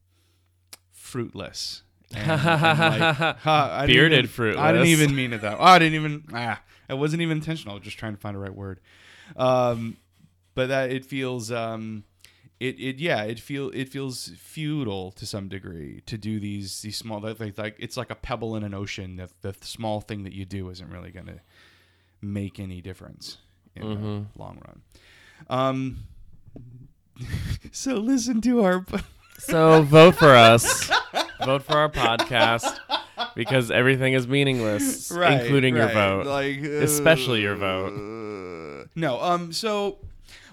fruitless. 0.90 1.82
And- 2.14 2.30
and 2.30 3.00
like, 3.20 3.36
huh, 3.38 3.84
Bearded 3.86 4.18
even- 4.20 4.28
fruitless. 4.30 4.62
I 4.62 4.72
didn't 4.72 4.88
even 4.88 5.14
mean 5.14 5.32
it 5.32 5.40
that. 5.42 5.56
Oh, 5.58 5.64
I 5.64 5.78
didn't 5.78 5.94
even. 5.94 6.24
Ah, 6.32 6.60
it 6.88 6.94
wasn't 6.94 7.22
even 7.22 7.38
intentional. 7.38 7.72
I 7.72 7.78
was 7.78 7.84
just 7.84 7.98
trying 7.98 8.14
to 8.14 8.20
find 8.20 8.34
the 8.36 8.40
right 8.40 8.54
word. 8.54 8.80
Um, 9.36 9.96
but 10.54 10.68
that 10.68 10.90
it 10.90 11.04
feels. 11.04 11.50
Um, 11.50 12.04
it, 12.60 12.78
it 12.78 12.98
yeah 13.00 13.24
it 13.24 13.40
feel 13.40 13.70
it 13.74 13.88
feels 13.88 14.28
futile 14.38 15.10
to 15.12 15.26
some 15.26 15.48
degree 15.48 16.00
to 16.06 16.16
do 16.16 16.38
these 16.38 16.82
these 16.82 16.96
small 16.96 17.18
like, 17.18 17.40
like 17.40 17.58
like 17.58 17.76
it's 17.80 17.96
like 17.96 18.10
a 18.10 18.14
pebble 18.14 18.54
in 18.54 18.62
an 18.62 18.72
ocean 18.72 19.16
that 19.16 19.30
the 19.42 19.52
small 19.62 20.00
thing 20.00 20.22
that 20.22 20.32
you 20.32 20.44
do 20.44 20.70
isn't 20.70 20.88
really 20.88 21.10
going 21.10 21.26
to 21.26 21.40
make 22.20 22.60
any 22.60 22.80
difference 22.80 23.38
in 23.74 23.82
Mhm. 23.82 24.26
the 24.32 24.38
long 24.38 24.60
run. 24.64 24.82
Um, 25.50 25.96
so 27.72 27.94
listen 27.94 28.40
to 28.42 28.62
our 28.62 28.84
So 29.38 29.82
vote 29.82 30.14
for 30.16 30.34
us. 30.36 30.88
vote 31.44 31.62
for 31.62 31.74
our 31.76 31.90
podcast 31.90 32.78
because 33.34 33.70
everything 33.70 34.14
is 34.14 34.26
meaningless, 34.26 35.10
including 35.10 35.76
your 35.76 35.88
vote. 35.88 36.26
like 36.26 36.58
Especially 36.58 37.40
your 37.42 37.56
vote. 37.56 37.92
uh, 38.84 38.86
No, 38.94 39.20
um, 39.20 39.52
so 39.52 39.98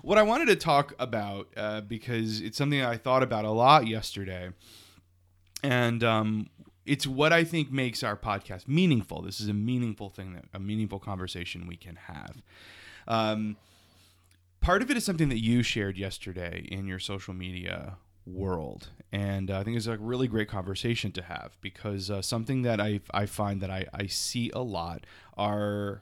what 0.02 0.18
I 0.18 0.24
wanted 0.24 0.48
to 0.48 0.56
talk 0.56 0.94
about 1.00 1.48
uh, 1.58 1.82
because 1.82 2.42
it's 2.42 2.58
something 2.58 2.82
I 2.82 2.98
thought 2.98 3.24
about 3.24 3.46
a 3.46 3.52
lot 3.52 3.88
yesterday, 3.88 4.50
and 5.64 6.04
um, 6.04 6.50
it's 6.86 7.06
what 7.06 7.34
I 7.34 7.44
think 7.44 7.72
makes 7.72 8.04
our 8.04 8.16
podcast 8.16 8.68
meaningful. 8.68 9.22
This 9.22 9.40
is 9.42 9.48
a 9.50 9.54
meaningful 9.54 10.10
thing, 10.10 10.34
that 10.34 10.46
a 10.54 10.60
meaningful 10.60 11.00
conversation 11.00 11.68
we 11.68 11.76
can 11.76 11.96
have. 11.96 12.42
Um, 13.08 13.58
part 14.62 14.82
of 14.82 14.90
it 14.92 14.98
is 14.98 15.04
something 15.04 15.30
that 15.30 15.40
you 15.42 15.64
shared 15.64 15.98
yesterday 15.98 16.68
in 16.72 16.88
your 16.88 17.00
social 17.00 17.34
media 17.34 17.98
world 18.26 18.90
and 19.12 19.50
uh, 19.50 19.60
i 19.60 19.64
think 19.64 19.78
it's 19.78 19.88
a 19.88 19.98
really 19.98 20.28
great 20.28 20.48
conversation 20.48 21.12
to 21.12 21.22
have 21.24 21.58
because 21.62 22.10
uh, 22.10 22.22
something 22.22 22.62
that 22.64 22.80
I, 22.80 23.02
I 23.12 23.26
find 23.26 23.62
that 23.62 23.70
I, 23.70 23.86
I 23.94 24.08
see 24.08 24.52
a 24.54 24.62
lot 24.62 25.06
are 25.38 26.02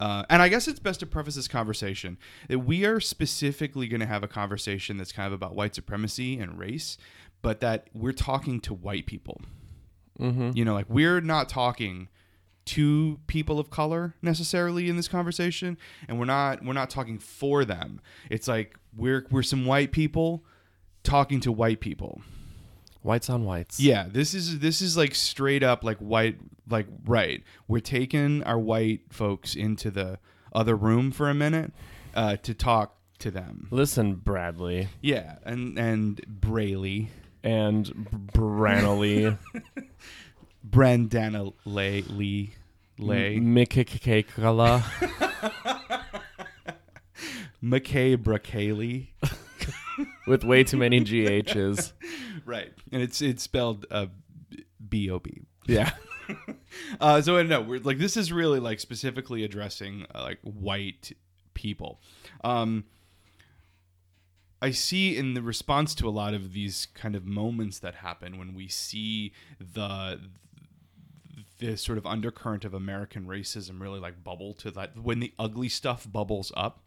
uh, 0.00 0.24
and 0.28 0.42
i 0.42 0.48
guess 0.48 0.68
it's 0.68 0.80
best 0.80 1.00
to 1.00 1.06
preface 1.06 1.34
this 1.34 1.48
conversation 1.48 2.18
that 2.48 2.60
we 2.60 2.84
are 2.84 3.00
specifically 3.00 3.88
going 3.88 4.00
to 4.00 4.06
have 4.06 4.22
a 4.22 4.28
conversation 4.28 4.96
that's 4.96 5.12
kind 5.12 5.26
of 5.26 5.32
about 5.32 5.54
white 5.54 5.74
supremacy 5.74 6.38
and 6.38 6.58
race 6.58 6.98
but 7.40 7.60
that 7.60 7.88
we're 7.92 8.12
talking 8.12 8.60
to 8.60 8.72
white 8.72 9.04
people. 9.04 9.40
Mm-hmm. 10.20 10.50
you 10.54 10.64
know 10.64 10.74
like 10.74 10.86
we're 10.90 11.22
not 11.22 11.48
talking 11.48 12.08
to 12.64 13.18
people 13.26 13.58
of 13.58 13.70
color 13.70 14.14
necessarily 14.22 14.88
in 14.88 14.96
this 14.96 15.08
conversation 15.08 15.76
and 16.06 16.18
we're 16.18 16.26
not 16.26 16.64
we're 16.64 16.74
not 16.74 16.90
talking 16.90 17.18
for 17.18 17.64
them. 17.64 18.00
It's 18.30 18.46
like 18.46 18.76
we're 18.96 19.26
we're 19.30 19.42
some 19.42 19.66
white 19.66 19.92
people 19.92 20.44
talking 21.02 21.40
to 21.40 21.50
white 21.50 21.80
people 21.80 22.20
Whites 23.02 23.28
on 23.28 23.44
whites. 23.44 23.80
yeah 23.80 24.06
this 24.08 24.32
is 24.34 24.60
this 24.60 24.80
is 24.80 24.96
like 24.96 25.14
straight 25.14 25.62
up 25.62 25.82
like 25.84 25.98
white 25.98 26.38
like 26.68 26.86
right. 27.04 27.42
We're 27.68 27.80
taking 27.80 28.42
our 28.44 28.58
white 28.58 29.00
folks 29.10 29.54
into 29.54 29.90
the 29.90 30.18
other 30.52 30.76
room 30.76 31.10
for 31.10 31.28
a 31.28 31.34
minute 31.34 31.72
uh, 32.14 32.36
to 32.36 32.54
talk 32.54 32.96
to 33.18 33.30
them. 33.30 33.68
Listen, 33.70 34.14
Bradley. 34.14 34.88
Yeah 35.00 35.36
and 35.44 35.78
and 35.78 36.20
brayley 36.40 37.08
and 37.44 37.86
Branley, 38.32 39.36
brandana 40.68 41.52
lay. 41.64 42.02
Lee 42.02 42.54
lay 42.98 43.38
Mikikakala. 43.38 44.82
mckay 47.62 48.16
bracaley. 48.16 49.08
With 50.26 50.44
way 50.44 50.62
too 50.64 50.76
many 50.76 51.00
GHs. 51.00 51.92
Right 52.44 52.72
and 52.90 53.02
it's 53.02 53.20
it's 53.22 53.42
spelled 53.42 53.86
uh, 53.90 54.06
b-o-b 54.88 55.42
Yeah. 55.66 55.92
uh, 57.00 57.20
so 57.22 57.42
no, 57.42 57.60
we're 57.60 57.80
like 57.80 57.98
this 57.98 58.16
is 58.16 58.32
really 58.32 58.60
like 58.60 58.80
specifically 58.80 59.44
addressing 59.44 60.06
uh, 60.14 60.22
like 60.22 60.38
white 60.42 61.12
people. 61.54 62.00
Um, 62.42 62.84
I 64.60 64.70
see 64.70 65.16
in 65.16 65.34
the 65.34 65.42
response 65.42 65.94
to 65.96 66.08
a 66.08 66.10
lot 66.10 66.34
of 66.34 66.52
these 66.52 66.86
kind 66.94 67.16
of 67.16 67.26
moments 67.26 67.78
that 67.80 67.96
happen 67.96 68.38
when 68.38 68.54
we 68.54 68.68
see 68.68 69.32
the 69.58 70.20
the 71.58 71.76
sort 71.76 71.98
of 71.98 72.06
undercurrent 72.06 72.64
of 72.64 72.74
American 72.74 73.26
racism 73.26 73.80
really 73.80 74.00
like 74.00 74.22
bubble 74.24 74.54
to 74.54 74.70
that 74.72 74.96
when 74.96 75.20
the 75.20 75.32
ugly 75.38 75.68
stuff 75.68 76.06
bubbles 76.10 76.52
up 76.56 76.84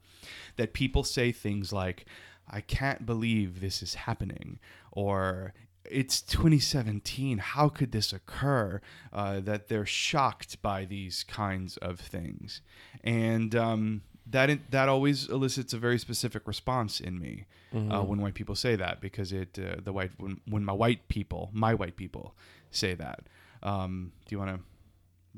that 0.56 0.74
people 0.74 1.04
say 1.04 1.32
things 1.32 1.72
like 1.72 2.06
I 2.50 2.62
can't 2.62 3.06
believe 3.06 3.60
this 3.60 3.82
is 3.82 3.96
happening 3.96 4.60
or 4.92 5.54
it's 5.84 6.22
2017 6.22 7.38
how 7.38 7.70
could 7.70 7.92
this 7.92 8.12
occur 8.12 8.82
uh, 9.14 9.40
that 9.40 9.68
they're 9.68 9.86
shocked 9.86 10.60
by 10.62 10.84
these 10.84 11.24
kinds 11.24 11.78
of 11.78 12.00
things 12.00 12.62
and 13.04 13.56
um, 13.56 14.02
that 14.25 14.72
that 14.72 14.90
always 14.90 15.28
elicits 15.30 15.74
a 15.74 15.78
very 15.78 16.00
specific 16.00 16.48
response 16.48 17.00
in 17.00 17.20
me 17.20 17.46
uh, 17.92 18.02
when 18.02 18.20
white 18.22 18.34
people 18.34 18.56
say 18.56 18.75
that 18.75 19.00
because 19.00 19.32
it 19.32 19.60
uh, 19.60 19.75
the 19.84 19.94
white 19.94 20.12
when, 20.18 20.40
when 20.48 20.66
my 20.66 20.74
white 20.74 21.08
people 21.08 21.50
my 21.54 21.74
white 21.74 21.96
people 21.96 22.34
say 22.72 22.96
that 22.96 23.22
um, 23.62 24.12
do 24.28 24.34
you 24.34 24.40
want 24.40 24.56
to 24.56 24.60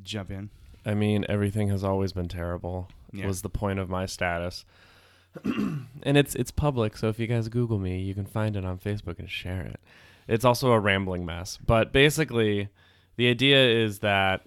jump 0.04 0.32
in 0.32 0.50
I 0.88 0.94
mean, 0.94 1.26
everything 1.28 1.68
has 1.68 1.84
always 1.84 2.14
been 2.14 2.30
terrible. 2.30 2.88
Yeah. 3.12 3.28
Was 3.28 3.42
the 3.42 3.50
point 3.50 3.78
of 3.78 3.90
my 3.90 4.06
status. 4.06 4.64
and 6.04 6.18
it's 6.18 6.36
it's 6.36 6.52
public, 6.52 6.98
so 6.98 7.10
if 7.10 7.20
you 7.20 7.28
guys 7.28 7.50
Google 7.50 7.80
me, 7.80 8.00
you 8.00 8.14
can 8.14 8.26
find 8.26 8.56
it 8.56 8.66
on 8.66 8.78
Facebook 8.78 9.20
and 9.20 9.30
share 9.30 9.62
it. 9.62 9.80
It's 10.28 10.46
also 10.46 10.72
a 10.72 10.80
rambling 10.80 11.26
mess, 11.26 11.58
but 11.58 11.92
basically, 11.92 12.70
the 13.16 13.30
idea 13.30 13.66
is 13.66 14.00
that 14.00 14.46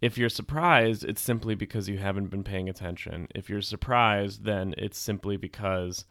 if 0.00 0.16
you're 0.16 0.30
surprised, 0.30 1.04
it's 1.04 1.20
simply 1.20 1.54
because 1.54 1.88
you 1.88 1.98
haven't 1.98 2.28
been 2.28 2.42
paying 2.42 2.68
attention. 2.68 3.28
If 3.34 3.50
you're 3.50 3.60
surprised, 3.62 4.44
then 4.44 4.74
it's 4.78 4.98
simply 4.98 5.36
because 5.36 6.04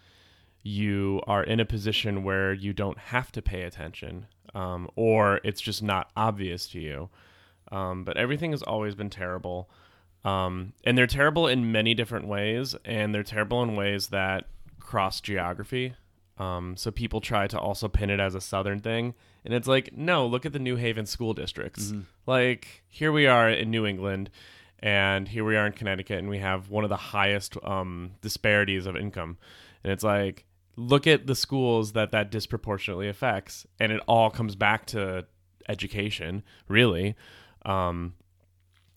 you 0.62 1.22
are 1.26 1.44
in 1.44 1.60
a 1.60 1.66
position 1.66 2.24
where 2.24 2.54
you 2.54 2.74
don't 2.74 2.98
have 2.98 3.32
to 3.32 3.42
pay 3.42 3.64
attention, 3.64 4.28
um, 4.54 4.90
or 4.96 5.40
it's 5.44 5.62
just 5.62 5.82
not 5.82 6.12
obvious 6.16 6.68
to 6.70 6.80
you. 6.80 7.10
Um, 7.72 8.04
but 8.04 8.18
everything 8.18 8.52
has 8.52 8.64
always 8.64 8.96
been 8.96 9.10
terrible. 9.10 9.70
Um, 10.26 10.74
and 10.84 10.98
they're 10.98 11.08
terrible 11.08 11.48
in 11.48 11.72
many 11.72 11.94
different 11.94 12.28
ways, 12.28 12.76
and 12.84 13.16
they're 13.16 13.24
terrible 13.24 13.64
in 13.64 13.76
ways 13.76 14.08
that 14.08 14.46
cross 14.80 15.22
geography. 15.22 15.94
Um, 16.38 16.78
so 16.78 16.92
people 16.92 17.22
try 17.22 17.48
to 17.48 17.60
also 17.60 17.88
pin 17.88 18.10
it 18.10 18.20
as 18.20 18.36
a 18.36 18.42
southern 18.42 18.80
thing, 18.80 19.14
and 19.46 19.54
it's 19.54 19.68
like, 19.68 19.96
no, 19.96 20.26
look 20.26 20.46
at 20.46 20.54
the 20.54 20.60
New 20.60 20.78
Haven 20.78 21.06
school 21.06 21.34
districts. 21.34 21.92
Like 22.26 22.84
here 22.88 23.12
we 23.12 23.28
are 23.28 23.50
in 23.50 23.72
New 23.72 23.86
England, 23.86 24.30
and 24.80 25.28
here 25.28 25.44
we 25.44 25.58
are 25.58 25.66
in 25.66 25.74
Connecticut, 25.74 26.20
and 26.20 26.30
we 26.30 26.40
have 26.40 26.70
one 26.70 26.84
of 26.84 26.90
the 26.90 26.96
highest 26.96 27.58
um, 27.64 28.12
disparities 28.22 28.86
of 28.86 28.96
income, 28.96 29.38
and 29.84 29.92
it's 29.92 30.04
like, 30.04 30.46
look 30.78 31.08
at 31.08 31.28
the 31.28 31.36
schools 31.36 31.92
that 31.92 32.12
that 32.12 32.32
disproportionately 32.32 33.10
affects, 33.10 33.68
and 33.80 33.92
it 33.92 34.02
all 34.08 34.30
comes 34.30 34.56
back 34.56 34.86
to 34.88 35.26
education, 35.68 36.44
really. 36.68 37.16
Um, 37.66 38.14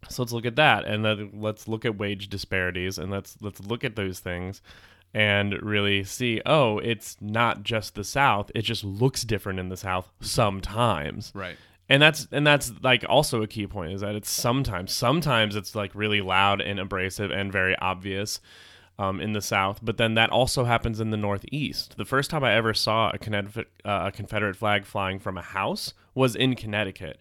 so 0.09 0.23
let's 0.23 0.33
look 0.33 0.47
at 0.47 0.57
that, 0.57 0.85
and 0.85 1.05
then 1.05 1.31
let's 1.35 1.69
look 1.69 1.85
at 1.85 1.99
wage 1.99 2.29
disparities, 2.29 2.99
and 2.99 3.11
let's 3.11 3.37
let's 3.41 3.61
look 3.61 3.85
at 3.85 3.97
those 3.97 4.21
things, 4.21 4.63
and 5.15 5.61
really 5.63 6.05
see. 6.05 6.41
Oh, 6.45 6.79
it's 6.79 7.17
not 7.21 7.63
just 7.63 7.95
the 7.95 8.05
South; 8.05 8.51
it 8.55 8.63
just 8.63 8.85
looks 8.85 9.23
different 9.23 9.59
in 9.59 9.69
the 9.69 9.77
South 9.77 10.13
sometimes. 10.21 11.33
right 11.35 11.57
And 11.89 12.03
that's 12.03 12.27
and 12.33 12.47
that's 12.47 12.73
like 12.83 13.05
also 13.09 13.43
a 13.43 13.47
key 13.47 13.67
point 13.67 13.93
is 13.93 14.01
that 14.01 14.15
it's 14.15 14.31
sometimes 14.31 14.93
sometimes 14.93 15.57
it's 15.57 15.75
like 15.75 15.95
really 15.95 16.21
loud 16.21 16.61
and 16.61 16.79
abrasive 16.81 17.31
and 17.31 17.53
very 17.53 17.77
obvious. 17.79 18.41
Um, 18.99 19.23
in 19.23 19.33
the 19.33 19.41
South, 19.41 19.81
but 19.83 19.97
then 19.97 20.15
that 20.15 20.29
also 20.29 20.65
happens 20.65 21.01
in 21.01 21.11
the 21.11 21.17
Northeast. 21.17 21.97
The 21.97 22.05
first 22.05 22.31
time 22.31 22.45
I 22.45 22.53
ever 22.53 22.75
saw 22.75 23.11
a 23.11 23.19
Confederate, 23.19 23.69
uh, 23.87 24.03
a 24.09 24.13
Confederate 24.13 24.55
flag 24.55 24.85
flying 24.85 25.19
from 25.19 25.39
a 25.39 25.43
house 25.43 25.95
was 26.15 26.37
in 26.37 26.55
Connecticut. 26.55 27.19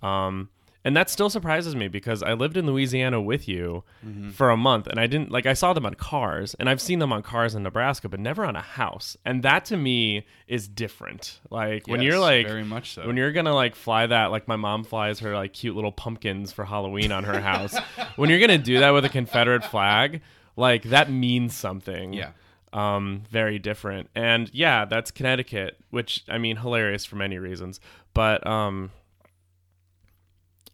Um, 0.00 0.48
and 0.84 0.96
that 0.96 1.10
still 1.10 1.28
surprises 1.28 1.74
me 1.74 1.88
because 1.88 2.22
I 2.22 2.32
lived 2.34 2.56
in 2.56 2.66
Louisiana 2.66 3.20
with 3.20 3.48
you 3.48 3.84
for 4.32 4.50
a 4.50 4.56
month 4.56 4.86
and 4.86 4.98
I 4.98 5.06
didn't 5.06 5.30
like 5.30 5.46
I 5.46 5.52
saw 5.52 5.72
them 5.72 5.84
on 5.84 5.94
cars 5.94 6.54
and 6.58 6.68
I've 6.68 6.80
seen 6.80 6.98
them 6.98 7.12
on 7.12 7.22
cars 7.22 7.54
in 7.54 7.62
Nebraska 7.62 8.08
but 8.08 8.20
never 8.20 8.44
on 8.44 8.56
a 8.56 8.62
house. 8.62 9.16
And 9.24 9.42
that 9.42 9.64
to 9.66 9.76
me 9.76 10.26
is 10.46 10.68
different. 10.68 11.40
Like 11.50 11.86
when 11.86 12.00
you're 12.02 12.18
like 12.18 12.46
very 12.46 12.64
much 12.64 12.94
so 12.94 13.06
when 13.06 13.16
you're 13.16 13.32
going 13.32 13.46
to 13.46 13.54
like 13.54 13.74
fly 13.74 14.06
that 14.06 14.26
like 14.26 14.48
my 14.48 14.56
mom 14.56 14.84
flies 14.84 15.18
her 15.20 15.34
like 15.34 15.52
cute 15.52 15.74
little 15.74 15.92
pumpkins 15.92 16.52
for 16.52 16.64
Halloween 16.64 17.12
on 17.12 17.24
her 17.24 17.40
house. 17.40 17.76
when 18.16 18.30
you're 18.30 18.40
going 18.40 18.50
to 18.50 18.58
do 18.58 18.78
that 18.78 18.90
with 18.90 19.04
a 19.04 19.10
Confederate 19.10 19.64
flag, 19.64 20.22
like 20.56 20.84
that 20.84 21.10
means 21.10 21.54
something 21.54 22.12
yeah 22.12 22.30
um, 22.72 23.22
very 23.30 23.58
different. 23.58 24.10
And 24.14 24.50
yeah, 24.52 24.84
that's 24.84 25.10
Connecticut, 25.10 25.78
which 25.90 26.24
I 26.28 26.38
mean, 26.38 26.56
hilarious 26.56 27.04
for 27.04 27.16
many 27.16 27.38
reasons. 27.38 27.80
But 28.14 28.46
um, 28.46 28.90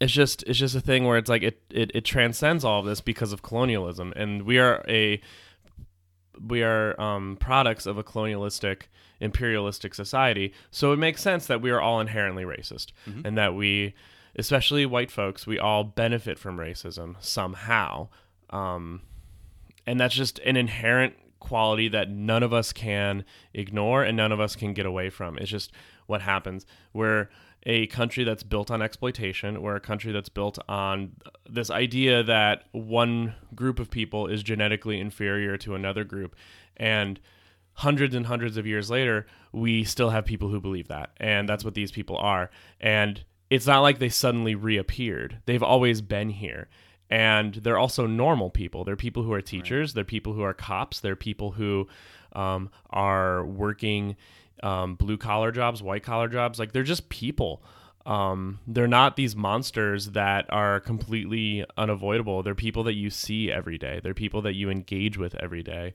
it's 0.00 0.12
just 0.12 0.42
it's 0.44 0.58
just 0.58 0.74
a 0.74 0.80
thing 0.80 1.04
where 1.04 1.18
it's 1.18 1.30
like 1.30 1.42
it, 1.42 1.62
it 1.70 1.90
it 1.94 2.04
transcends 2.04 2.64
all 2.64 2.80
of 2.80 2.86
this 2.86 3.00
because 3.00 3.32
of 3.32 3.42
colonialism, 3.42 4.12
and 4.16 4.42
we 4.42 4.58
are 4.58 4.84
a 4.88 5.20
we 6.46 6.62
are 6.62 7.00
um, 7.00 7.36
products 7.40 7.86
of 7.86 7.98
a 7.98 8.02
colonialistic 8.02 8.88
imperialistic 9.20 9.94
society. 9.94 10.52
So 10.70 10.92
it 10.92 10.98
makes 10.98 11.22
sense 11.22 11.46
that 11.46 11.62
we 11.62 11.70
are 11.70 11.80
all 11.80 12.00
inherently 12.00 12.44
racist, 12.44 12.92
and 13.24 13.38
that 13.38 13.54
we, 13.54 13.94
especially 14.36 14.84
white 14.86 15.10
folks, 15.10 15.46
we 15.46 15.58
all 15.58 15.84
benefit 15.84 16.38
from 16.38 16.58
racism 16.58 17.16
somehow. 17.20 18.08
Um, 18.50 19.02
and 19.86 20.00
that's 20.00 20.14
just 20.14 20.38
an 20.40 20.56
inherent 20.56 21.14
quality 21.40 21.88
that 21.88 22.10
none 22.10 22.42
of 22.42 22.52
us 22.52 22.72
can 22.72 23.24
ignore 23.52 24.02
and 24.02 24.16
none 24.16 24.32
of 24.32 24.40
us 24.40 24.56
can 24.56 24.72
get 24.72 24.86
away 24.86 25.10
from. 25.10 25.36
It's 25.38 25.50
just 25.50 25.72
what 26.06 26.22
happens. 26.22 26.66
We're 26.92 27.28
a 27.66 27.86
country 27.86 28.24
that's 28.24 28.42
built 28.42 28.70
on 28.70 28.82
exploitation. 28.82 29.62
We're 29.62 29.76
a 29.76 29.80
country 29.80 30.12
that's 30.12 30.28
built 30.28 30.58
on 30.68 31.12
this 31.48 31.70
idea 31.70 32.22
that 32.22 32.64
one 32.72 33.34
group 33.54 33.78
of 33.78 33.90
people 33.90 34.26
is 34.26 34.42
genetically 34.42 35.00
inferior 35.00 35.56
to 35.58 35.74
another 35.74 36.04
group. 36.04 36.36
And 36.76 37.20
hundreds 37.74 38.14
and 38.14 38.26
hundreds 38.26 38.56
of 38.56 38.66
years 38.66 38.90
later, 38.90 39.26
we 39.52 39.84
still 39.84 40.10
have 40.10 40.24
people 40.24 40.48
who 40.48 40.60
believe 40.60 40.88
that. 40.88 41.10
And 41.16 41.48
that's 41.48 41.64
what 41.64 41.74
these 41.74 41.90
people 41.90 42.16
are. 42.18 42.50
And 42.80 43.24
it's 43.50 43.66
not 43.66 43.80
like 43.80 43.98
they 43.98 44.08
suddenly 44.08 44.54
reappeared, 44.54 45.38
they've 45.46 45.62
always 45.62 46.00
been 46.00 46.30
here 46.30 46.68
and 47.10 47.54
they're 47.54 47.78
also 47.78 48.06
normal 48.06 48.50
people. 48.50 48.84
They're 48.84 48.96
people 48.96 49.22
who 49.22 49.32
are 49.32 49.42
teachers. 49.42 49.92
They're 49.92 50.04
people 50.04 50.32
who 50.32 50.42
are 50.42 50.54
cops. 50.54 51.00
They're 51.00 51.16
people 51.16 51.52
who 51.52 51.86
um, 52.32 52.70
are 52.90 53.44
working 53.44 54.16
um, 54.64 54.94
blue 54.94 55.18
collar 55.18 55.52
jobs, 55.52 55.82
white 55.82 56.02
collar 56.02 56.26
jobs. 56.26 56.58
Like 56.58 56.72
they're 56.72 56.82
just 56.82 57.08
people. 57.10 57.62
Um, 58.06 58.58
they're 58.66 58.88
not 58.88 59.16
these 59.16 59.36
monsters 59.36 60.10
that 60.10 60.46
are 60.50 60.80
completely 60.80 61.64
unavoidable. 61.76 62.42
They're 62.42 62.54
people 62.54 62.82
that 62.84 62.94
you 62.94 63.10
see 63.10 63.52
every 63.52 63.78
day. 63.78 64.00
They're 64.02 64.14
people 64.14 64.42
that 64.42 64.54
you 64.54 64.70
engage 64.70 65.16
with 65.16 65.34
every 65.36 65.62
day, 65.62 65.94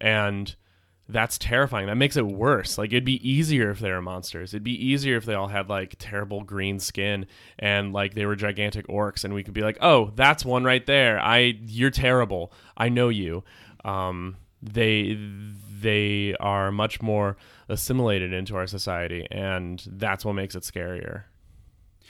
and 0.00 0.54
that's 1.08 1.38
terrifying. 1.38 1.86
That 1.86 1.96
makes 1.96 2.16
it 2.16 2.26
worse. 2.26 2.78
Like 2.78 2.90
it'd 2.90 3.04
be 3.04 3.28
easier 3.28 3.70
if 3.70 3.78
they 3.80 3.90
were 3.90 4.02
monsters. 4.02 4.54
It'd 4.54 4.64
be 4.64 4.84
easier 4.84 5.16
if 5.16 5.24
they 5.24 5.34
all 5.34 5.48
had 5.48 5.68
like 5.68 5.96
terrible 5.98 6.42
green 6.42 6.78
skin 6.78 7.26
and 7.58 7.92
like 7.92 8.14
they 8.14 8.26
were 8.26 8.36
gigantic 8.36 8.86
orcs 8.86 9.24
and 9.24 9.34
we 9.34 9.42
could 9.42 9.54
be 9.54 9.62
like, 9.62 9.78
"Oh, 9.80 10.12
that's 10.14 10.44
one 10.44 10.62
right 10.64 10.84
there. 10.86 11.20
I 11.20 11.58
you're 11.66 11.90
terrible. 11.90 12.52
I 12.76 12.88
know 12.90 13.08
you." 13.08 13.44
Um 13.84 14.36
they 14.62 15.18
they 15.80 16.34
are 16.40 16.70
much 16.72 17.00
more 17.02 17.36
assimilated 17.68 18.32
into 18.32 18.56
our 18.56 18.66
society 18.66 19.26
and 19.30 19.82
that's 19.86 20.24
what 20.24 20.34
makes 20.34 20.54
it 20.54 20.62
scarier. 20.62 21.24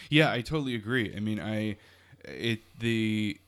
Yeah, 0.08 0.32
I 0.32 0.40
totally 0.40 0.74
agree. 0.74 1.14
I 1.14 1.20
mean, 1.20 1.38
I 1.40 1.76
it 2.24 2.60
the 2.78 3.38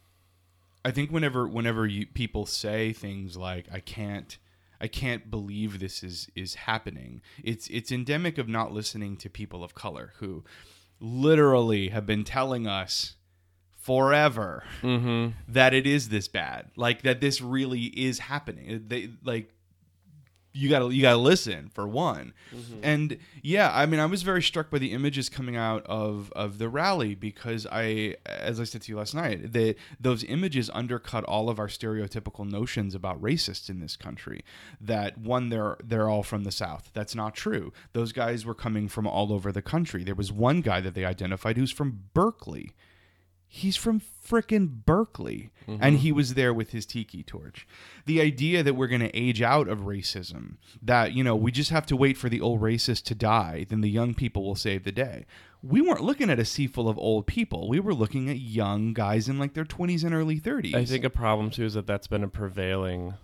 I 0.84 0.90
think 0.90 1.10
whenever 1.10 1.46
whenever 1.48 1.86
you, 1.86 2.06
people 2.06 2.44
say 2.46 2.92
things 2.92 3.36
like 3.36 3.66
I 3.72 3.80
can't 3.80 4.36
I 4.80 4.88
can't 4.88 5.30
believe 5.30 5.78
this 5.78 6.02
is 6.02 6.28
is 6.34 6.54
happening. 6.54 7.22
It's 7.42 7.68
it's 7.68 7.90
endemic 7.92 8.36
of 8.36 8.48
not 8.48 8.72
listening 8.72 9.16
to 9.18 9.30
people 9.30 9.62
of 9.64 9.74
color 9.74 10.12
who 10.18 10.44
literally 11.00 11.88
have 11.88 12.06
been 12.06 12.24
telling 12.24 12.66
us 12.66 13.14
forever 13.76 14.62
Mm-hmm. 14.82 15.32
that 15.48 15.74
it 15.74 15.86
is 15.86 16.08
this 16.08 16.28
bad. 16.28 16.70
Like 16.76 17.02
that 17.02 17.20
this 17.20 17.40
really 17.40 17.84
is 17.86 18.20
happening. 18.20 18.84
They 18.88 19.10
like 19.24 19.50
you 20.52 20.68
gotta 20.68 20.94
you 20.94 21.02
gotta 21.02 21.16
listen 21.18 21.70
for 21.74 21.86
one. 21.86 22.32
Mm-hmm. 22.54 22.80
And 22.82 23.18
yeah 23.42 23.70
i 23.74 23.86
mean 23.86 23.98
i 23.98 24.06
was 24.06 24.22
very 24.22 24.42
struck 24.42 24.70
by 24.70 24.78
the 24.78 24.92
images 24.92 25.28
coming 25.28 25.56
out 25.56 25.84
of 25.86 26.32
of 26.32 26.58
the 26.58 26.68
rally 26.68 27.14
because 27.14 27.66
i 27.72 28.14
as 28.26 28.60
i 28.60 28.64
said 28.64 28.82
to 28.82 28.92
you 28.92 28.98
last 28.98 29.14
night 29.14 29.52
that 29.52 29.76
those 29.98 30.22
images 30.24 30.70
undercut 30.72 31.24
all 31.24 31.48
of 31.48 31.58
our 31.58 31.66
stereotypical 31.66 32.48
notions 32.48 32.94
about 32.94 33.20
racists 33.20 33.68
in 33.68 33.80
this 33.80 33.96
country. 33.96 34.44
That 34.80 35.18
one 35.18 35.48
they're 35.48 35.76
they're 35.82 36.08
all 36.08 36.22
from 36.22 36.44
the 36.44 36.52
south. 36.52 36.90
That's 36.94 37.14
not 37.14 37.34
true. 37.34 37.72
Those 37.92 38.12
guys 38.12 38.44
were 38.44 38.54
coming 38.54 38.88
from 38.88 39.06
all 39.06 39.32
over 39.32 39.52
the 39.52 39.62
country. 39.62 40.04
There 40.04 40.14
was 40.14 40.32
one 40.32 40.60
guy 40.60 40.80
that 40.80 40.94
they 40.94 41.04
identified 41.04 41.56
who's 41.56 41.72
from 41.72 42.04
berkeley 42.14 42.74
He's 43.54 43.76
from 43.76 44.00
frickin' 44.00 44.86
Berkeley, 44.86 45.50
and 45.66 45.98
he 45.98 46.10
was 46.10 46.32
there 46.32 46.54
with 46.54 46.70
his 46.70 46.86
tiki 46.86 47.22
torch. 47.22 47.66
The 48.06 48.18
idea 48.18 48.62
that 48.62 48.72
we're 48.72 48.86
going 48.86 49.02
to 49.02 49.14
age 49.14 49.42
out 49.42 49.68
of 49.68 49.80
racism, 49.80 50.56
that, 50.80 51.12
you 51.12 51.22
know, 51.22 51.36
we 51.36 51.52
just 51.52 51.68
have 51.68 51.84
to 51.86 51.96
wait 51.96 52.16
for 52.16 52.30
the 52.30 52.40
old 52.40 52.62
racist 52.62 53.02
to 53.04 53.14
die, 53.14 53.66
then 53.68 53.82
the 53.82 53.90
young 53.90 54.14
people 54.14 54.42
will 54.42 54.54
save 54.54 54.84
the 54.84 54.90
day. 54.90 55.26
We 55.62 55.82
weren't 55.82 56.00
looking 56.00 56.30
at 56.30 56.38
a 56.38 56.46
sea 56.46 56.66
full 56.66 56.88
of 56.88 56.96
old 56.96 57.26
people. 57.26 57.68
We 57.68 57.78
were 57.78 57.92
looking 57.92 58.30
at 58.30 58.38
young 58.38 58.94
guys 58.94 59.28
in 59.28 59.38
like 59.38 59.52
their 59.52 59.66
20s 59.66 60.02
and 60.02 60.14
early 60.14 60.40
30s. 60.40 60.74
I 60.74 60.86
think 60.86 61.04
a 61.04 61.10
problem 61.10 61.50
too 61.50 61.66
is 61.66 61.74
that 61.74 61.86
that's 61.86 62.06
been 62.06 62.24
a 62.24 62.28
prevailing 62.28 63.14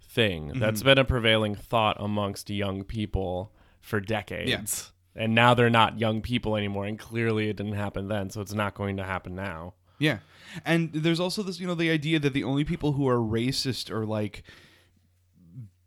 thing. 0.00 0.48
Mm-hmm. 0.48 0.58
That's 0.58 0.82
been 0.82 0.96
a 0.96 1.04
prevailing 1.04 1.54
thought 1.54 1.98
amongst 2.00 2.48
young 2.48 2.82
people 2.82 3.52
for 3.82 4.00
decades. 4.00 4.90
And 5.16 5.34
now 5.34 5.54
they're 5.54 5.70
not 5.70 5.98
young 5.98 6.20
people 6.20 6.56
anymore, 6.56 6.84
and 6.84 6.98
clearly 6.98 7.48
it 7.48 7.56
didn't 7.56 7.72
happen 7.72 8.08
then, 8.08 8.30
so 8.30 8.40
it's 8.40 8.52
not 8.52 8.74
going 8.74 8.98
to 8.98 9.04
happen 9.04 9.34
now. 9.34 9.74
Yeah. 9.98 10.18
And 10.64 10.92
there's 10.92 11.20
also 11.20 11.42
this, 11.42 11.58
you 11.58 11.66
know, 11.66 11.74
the 11.74 11.90
idea 11.90 12.18
that 12.18 12.34
the 12.34 12.44
only 12.44 12.64
people 12.64 12.92
who 12.92 13.08
are 13.08 13.18
racist 13.18 13.90
are 13.90 14.04
like 14.04 14.42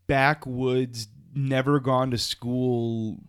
backwoods, 0.07 1.07
never 1.35 1.79
gone 1.79 2.09
to 2.11 2.17
school 2.17 3.19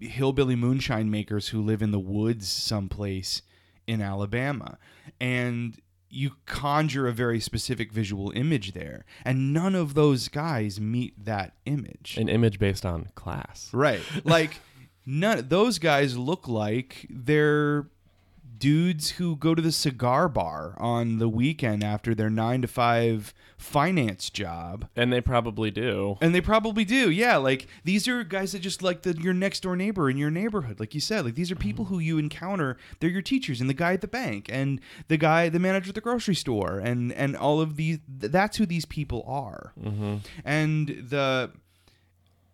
hillbilly 0.00 0.56
moonshine 0.56 1.10
makers 1.10 1.48
who 1.48 1.62
live 1.62 1.80
in 1.80 1.90
the 1.90 1.98
woods 1.98 2.48
someplace 2.48 3.42
in 3.86 4.02
Alabama. 4.02 4.78
And 5.20 5.80
you 6.08 6.32
conjure 6.44 7.08
a 7.08 7.12
very 7.12 7.40
specific 7.40 7.92
visual 7.92 8.32
image 8.34 8.72
there. 8.72 9.04
And 9.24 9.52
none 9.52 9.74
of 9.74 9.94
those 9.94 10.28
guys 10.28 10.80
meet 10.80 11.24
that 11.24 11.54
image. 11.66 12.16
An 12.16 12.28
image 12.28 12.58
based 12.58 12.84
on 12.84 13.08
class. 13.14 13.70
Right. 13.72 14.02
Like 14.24 14.60
none 15.06 15.48
those 15.48 15.78
guys 15.78 16.18
look 16.18 16.48
like 16.48 17.06
they're 17.08 17.86
dudes 18.58 19.10
who 19.10 19.36
go 19.36 19.54
to 19.54 19.62
the 19.62 19.72
cigar 19.72 20.28
bar 20.28 20.74
on 20.78 21.18
the 21.18 21.28
weekend 21.28 21.84
after 21.84 22.14
their 22.14 22.30
9 22.30 22.62
to 22.62 22.68
5 22.68 23.34
finance 23.56 24.30
job. 24.30 24.88
And 24.96 25.12
they 25.12 25.20
probably 25.20 25.70
do. 25.70 26.16
And 26.20 26.34
they 26.34 26.40
probably 26.40 26.84
do. 26.84 27.10
Yeah, 27.10 27.36
like 27.36 27.66
these 27.84 28.06
are 28.08 28.22
guys 28.24 28.52
that 28.52 28.60
just 28.60 28.82
like 28.82 29.02
the 29.02 29.16
your 29.18 29.34
next 29.34 29.60
door 29.60 29.76
neighbor 29.76 30.10
in 30.10 30.16
your 30.16 30.30
neighborhood. 30.30 30.80
Like 30.80 30.94
you 30.94 31.00
said, 31.00 31.24
like 31.24 31.34
these 31.34 31.50
are 31.50 31.56
people 31.56 31.84
mm-hmm. 31.84 31.94
who 31.94 32.00
you 32.00 32.18
encounter. 32.18 32.76
They're 33.00 33.10
your 33.10 33.22
teachers 33.22 33.60
and 33.60 33.70
the 33.70 33.74
guy 33.74 33.94
at 33.94 34.00
the 34.00 34.08
bank 34.08 34.48
and 34.50 34.80
the 35.08 35.16
guy 35.16 35.48
the 35.48 35.58
manager 35.58 35.90
at 35.90 35.94
the 35.94 36.00
grocery 36.00 36.34
store 36.34 36.78
and 36.78 37.12
and 37.12 37.36
all 37.36 37.60
of 37.60 37.76
these 37.76 37.98
that's 38.08 38.56
who 38.56 38.66
these 38.66 38.84
people 38.84 39.24
are. 39.26 39.72
Mm-hmm. 39.82 40.16
And 40.44 40.88
the 40.88 41.52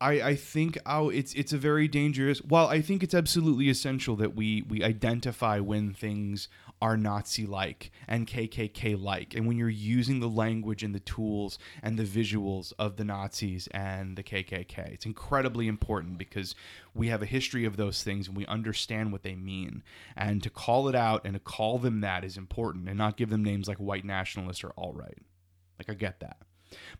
I, 0.02 0.30
I 0.30 0.34
think 0.34 0.76
oh 0.84 1.10
it's 1.10 1.32
it's 1.34 1.52
a 1.52 1.58
very 1.58 1.86
dangerous 1.86 2.40
while 2.40 2.66
I 2.66 2.80
think 2.80 3.04
it's 3.04 3.14
absolutely 3.14 3.68
essential 3.68 4.16
that 4.16 4.34
we 4.34 4.62
we 4.62 4.82
identify 4.82 5.60
when 5.60 5.94
things 5.94 6.48
are 6.80 6.96
Nazi 6.96 7.46
like 7.46 7.92
and 8.08 8.26
KKK 8.26 9.00
like 9.00 9.32
and 9.34 9.46
when 9.46 9.56
you're 9.56 9.68
using 9.68 10.18
the 10.18 10.28
language 10.28 10.82
and 10.82 10.92
the 10.92 11.00
tools 11.00 11.56
and 11.84 11.96
the 11.96 12.02
visuals 12.02 12.72
of 12.80 12.96
the 12.96 13.04
Nazis 13.04 13.68
and 13.68 14.16
the 14.16 14.24
KKK 14.24 14.92
it's 14.92 15.06
incredibly 15.06 15.68
important 15.68 16.18
because 16.18 16.56
we 16.94 17.06
have 17.06 17.22
a 17.22 17.26
history 17.26 17.64
of 17.64 17.76
those 17.76 18.02
things 18.02 18.26
and 18.26 18.36
we 18.36 18.44
understand 18.46 19.12
what 19.12 19.22
they 19.22 19.36
mean. 19.36 19.84
And 20.16 20.42
to 20.42 20.50
call 20.50 20.88
it 20.88 20.96
out 20.96 21.22
and 21.24 21.34
to 21.34 21.40
call 21.40 21.78
them 21.78 22.00
that 22.00 22.24
is 22.24 22.36
important 22.36 22.88
and 22.88 22.98
not 22.98 23.16
give 23.16 23.30
them 23.30 23.44
names 23.44 23.68
like 23.68 23.78
white 23.78 24.04
nationalists 24.04 24.64
or 24.64 24.72
alt 24.76 24.96
right. 24.96 25.18
Like 25.78 25.88
I 25.88 25.94
get 25.94 26.18
that 26.20 26.38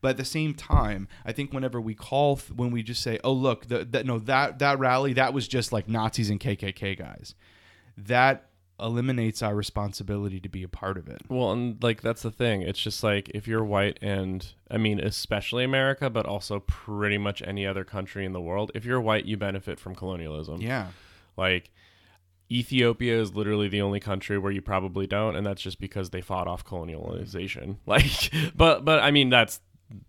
but 0.00 0.10
at 0.10 0.16
the 0.16 0.24
same 0.24 0.54
time, 0.54 1.08
I 1.24 1.32
think 1.32 1.52
whenever 1.52 1.80
we 1.80 1.94
call, 1.94 2.36
when 2.54 2.70
we 2.70 2.82
just 2.82 3.02
say, 3.02 3.18
"Oh, 3.24 3.32
look, 3.32 3.66
the, 3.68 3.84
that 3.84 4.06
no 4.06 4.18
that 4.20 4.58
that 4.58 4.78
rally 4.78 5.12
that 5.14 5.32
was 5.32 5.48
just 5.48 5.72
like 5.72 5.88
Nazis 5.88 6.30
and 6.30 6.40
KKK 6.40 6.98
guys," 6.98 7.34
that 7.96 8.48
eliminates 8.80 9.42
our 9.42 9.54
responsibility 9.54 10.40
to 10.40 10.48
be 10.48 10.62
a 10.62 10.68
part 10.68 10.98
of 10.98 11.08
it. 11.08 11.20
Well, 11.28 11.52
and 11.52 11.80
like 11.82 12.02
that's 12.02 12.22
the 12.22 12.30
thing. 12.30 12.62
It's 12.62 12.80
just 12.80 13.04
like 13.04 13.30
if 13.34 13.46
you're 13.46 13.64
white 13.64 13.98
and 14.02 14.44
I 14.70 14.78
mean 14.78 14.98
especially 14.98 15.64
America, 15.64 16.10
but 16.10 16.26
also 16.26 16.60
pretty 16.60 17.18
much 17.18 17.42
any 17.46 17.66
other 17.66 17.84
country 17.84 18.24
in 18.24 18.32
the 18.32 18.40
world, 18.40 18.72
if 18.74 18.84
you're 18.84 19.00
white, 19.00 19.24
you 19.24 19.36
benefit 19.36 19.78
from 19.78 19.94
colonialism. 19.94 20.60
Yeah, 20.60 20.88
Like 21.36 21.70
Ethiopia 22.52 23.20
is 23.20 23.34
literally 23.34 23.68
the 23.68 23.80
only 23.80 24.00
country 24.00 24.38
where 24.38 24.52
you 24.52 24.60
probably 24.60 25.06
don't, 25.06 25.36
and 25.36 25.46
that's 25.46 25.62
just 25.62 25.80
because 25.80 26.10
they 26.10 26.20
fought 26.20 26.46
off 26.46 26.64
colonialization. 26.64 27.76
Like, 27.86 28.32
but 28.54 28.84
but 28.84 29.00
I 29.00 29.10
mean 29.10 29.30
that's 29.30 29.60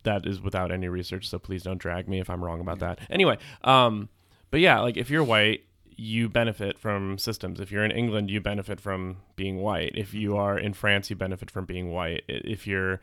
that 0.04 0.26
is 0.26 0.42
without 0.42 0.72
any 0.72 0.88
research, 0.88 1.28
so 1.28 1.40
please 1.40 1.64
don't 1.64 1.78
drag 1.78 2.08
me 2.08 2.20
if 2.20 2.30
I'm 2.30 2.44
wrong 2.44 2.62
about 2.62 2.80
that. 2.80 3.00
Anyway, 3.10 3.38
um, 3.64 4.10
but 4.52 4.60
yeah, 4.60 4.80
like 4.80 4.98
if 4.98 5.10
you're 5.10 5.24
white, 5.24 5.62
you 5.86 6.30
benefit 6.30 6.78
from 6.78 7.18
systems. 7.18 7.60
If 7.60 7.72
you're 7.72 7.84
in 7.84 7.92
England, 7.92 8.30
you 8.30 8.40
benefit 8.42 8.80
from 8.80 9.18
being 9.36 9.58
white. 9.58 9.94
If 9.96 10.14
you 10.14 10.38
are 10.38 10.58
in 10.58 10.74
France, 10.74 11.10
you 11.10 11.16
benefit 11.16 11.52
from 11.52 11.66
being 11.66 11.92
white. 11.92 12.24
If 12.28 12.68
you're 12.68 13.02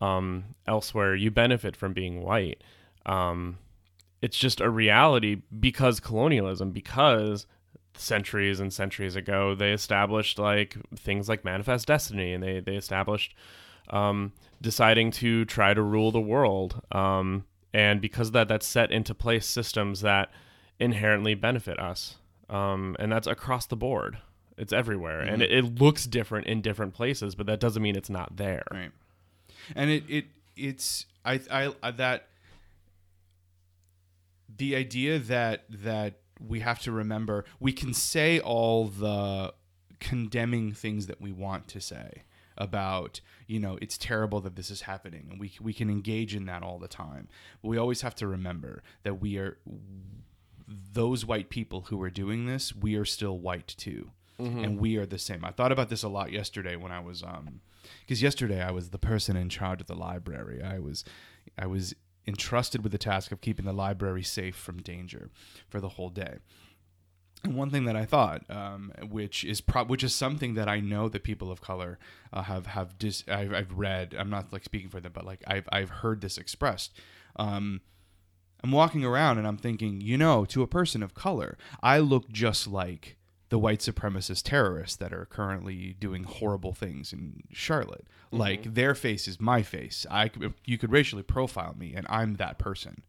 um, 0.00 0.54
elsewhere, 0.66 1.14
you 1.14 1.30
benefit 1.30 1.76
from 1.76 1.92
being 1.92 2.22
white. 2.22 2.62
Um, 3.04 3.58
it's 4.22 4.38
just 4.38 4.60
a 4.60 4.70
reality 4.70 5.42
because 5.58 6.00
colonialism, 6.00 6.70
because 6.70 7.46
centuries 7.98 8.60
and 8.60 8.72
centuries 8.72 9.16
ago 9.16 9.54
they 9.54 9.72
established 9.72 10.38
like 10.38 10.76
things 10.94 11.28
like 11.28 11.44
manifest 11.44 11.86
destiny 11.86 12.32
and 12.32 12.42
they, 12.42 12.60
they 12.60 12.76
established 12.76 13.34
um, 13.90 14.32
deciding 14.60 15.10
to 15.10 15.44
try 15.44 15.72
to 15.72 15.82
rule 15.82 16.10
the 16.10 16.20
world 16.20 16.82
um, 16.92 17.44
and 17.72 18.00
because 18.00 18.28
of 18.28 18.32
that 18.32 18.48
that's 18.48 18.66
set 18.66 18.90
into 18.90 19.14
place 19.14 19.46
systems 19.46 20.00
that 20.00 20.30
inherently 20.78 21.34
benefit 21.34 21.78
us 21.78 22.16
um, 22.48 22.96
and 22.98 23.10
that's 23.10 23.26
across 23.26 23.66
the 23.66 23.76
board. 23.76 24.18
It's 24.56 24.72
everywhere 24.72 25.20
and 25.20 25.42
it, 25.42 25.52
it 25.52 25.80
looks 25.80 26.06
different 26.06 26.46
in 26.46 26.62
different 26.62 26.94
places 26.94 27.34
but 27.34 27.46
that 27.46 27.60
doesn't 27.60 27.82
mean 27.82 27.94
it's 27.94 28.08
not 28.08 28.36
there. 28.36 28.64
Right. 28.70 28.90
And 29.74 29.90
it 29.90 30.04
it 30.08 30.24
it's 30.56 31.04
I 31.24 31.40
I, 31.50 31.74
I 31.82 31.90
that 31.90 32.28
the 34.56 34.76
idea 34.76 35.18
that 35.18 35.64
that 35.68 36.14
we 36.40 36.60
have 36.60 36.80
to 36.80 36.92
remember 36.92 37.44
we 37.60 37.72
can 37.72 37.94
say 37.94 38.38
all 38.40 38.86
the 38.86 39.52
condemning 40.00 40.72
things 40.72 41.06
that 41.06 41.20
we 41.20 41.32
want 41.32 41.68
to 41.68 41.80
say 41.80 42.22
about 42.58 43.20
you 43.46 43.60
know 43.60 43.78
it's 43.82 43.98
terrible 43.98 44.40
that 44.40 44.56
this 44.56 44.70
is 44.70 44.82
happening. 44.82 45.28
And 45.30 45.40
we 45.40 45.52
we 45.60 45.72
can 45.72 45.90
engage 45.90 46.34
in 46.34 46.46
that 46.46 46.62
all 46.62 46.78
the 46.78 46.88
time. 46.88 47.28
But 47.62 47.68
we 47.68 47.78
always 47.78 48.00
have 48.02 48.14
to 48.16 48.26
remember 48.26 48.82
that 49.02 49.20
we 49.20 49.38
are 49.38 49.58
those 50.66 51.24
white 51.24 51.48
people 51.48 51.82
who 51.88 52.02
are 52.02 52.10
doing 52.10 52.46
this 52.46 52.74
we 52.74 52.96
are 52.96 53.04
still 53.04 53.38
white 53.38 53.68
too. 53.76 54.10
And 54.64 54.78
we 54.78 54.96
are 54.98 55.06
the 55.06 55.18
same. 55.18 55.44
I 55.46 55.50
thought 55.50 55.72
about 55.72 55.88
this 55.88 56.02
a 56.02 56.08
lot 56.08 56.30
yesterday 56.30 56.76
when 56.76 56.92
i 56.92 57.00
was 57.00 57.22
um 57.22 57.60
because 58.00 58.20
yesterday 58.22 58.60
i 58.62 58.70
was 58.70 58.90
the 58.90 58.98
person 58.98 59.36
in 59.36 59.48
charge 59.48 59.80
of 59.80 59.86
the 59.86 59.94
library. 59.94 60.62
I 60.62 60.78
was 60.78 61.04
i 61.58 61.66
was 61.66 61.94
entrusted 62.26 62.82
with 62.82 62.92
the 62.92 62.98
task 62.98 63.32
of 63.32 63.40
keeping 63.40 63.64
the 63.64 63.72
library 63.72 64.22
safe 64.22 64.56
from 64.56 64.82
danger 64.82 65.30
for 65.68 65.80
the 65.80 65.90
whole 65.90 66.10
day 66.10 66.38
and 67.46 67.54
one 67.54 67.70
thing 67.70 67.84
that 67.84 67.96
I 67.96 68.04
thought, 68.04 68.48
um, 68.50 68.92
which 69.08 69.44
is 69.44 69.60
pro- 69.60 69.84
which 69.84 70.04
is 70.04 70.14
something 70.14 70.54
that 70.54 70.68
I 70.68 70.80
know 70.80 71.08
that 71.08 71.22
people 71.22 71.50
of 71.50 71.60
color 71.60 71.98
uh, 72.32 72.42
have 72.42 72.66
have 72.66 72.98
dis- 72.98 73.24
I've, 73.28 73.54
I've 73.54 73.72
read. 73.72 74.14
I'm 74.18 74.30
not 74.30 74.52
like 74.52 74.64
speaking 74.64 74.90
for 74.90 75.00
them, 75.00 75.12
but 75.12 75.24
like 75.24 75.42
I've 75.46 75.68
I've 75.72 75.90
heard 75.90 76.20
this 76.20 76.38
expressed. 76.38 76.98
Um, 77.36 77.80
I'm 78.64 78.72
walking 78.72 79.04
around 79.04 79.38
and 79.38 79.46
I'm 79.46 79.58
thinking, 79.58 80.00
you 80.00 80.16
know, 80.16 80.44
to 80.46 80.62
a 80.62 80.66
person 80.66 81.02
of 81.02 81.14
color, 81.14 81.56
I 81.82 81.98
look 81.98 82.30
just 82.30 82.66
like 82.66 83.16
the 83.48 83.58
white 83.58 83.80
supremacist 83.80 84.42
terrorists 84.44 84.96
that 84.96 85.12
are 85.12 85.26
currently 85.26 85.96
doing 86.00 86.24
horrible 86.24 86.72
things 86.72 87.12
in 87.12 87.42
Charlotte. 87.52 88.06
Mm-hmm. 88.26 88.38
Like 88.38 88.74
their 88.74 88.94
face 88.94 89.28
is 89.28 89.40
my 89.40 89.62
face. 89.62 90.06
I 90.10 90.30
you 90.64 90.78
could 90.78 90.90
racially 90.90 91.22
profile 91.22 91.74
me, 91.78 91.94
and 91.94 92.06
I'm 92.08 92.34
that 92.34 92.58
person. 92.58 93.02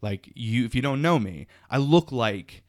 Like 0.00 0.30
you, 0.34 0.64
if 0.64 0.74
you 0.74 0.82
don't 0.82 1.02
know 1.02 1.18
me, 1.18 1.46
I 1.70 1.78
look 1.78 2.12
like 2.12 2.62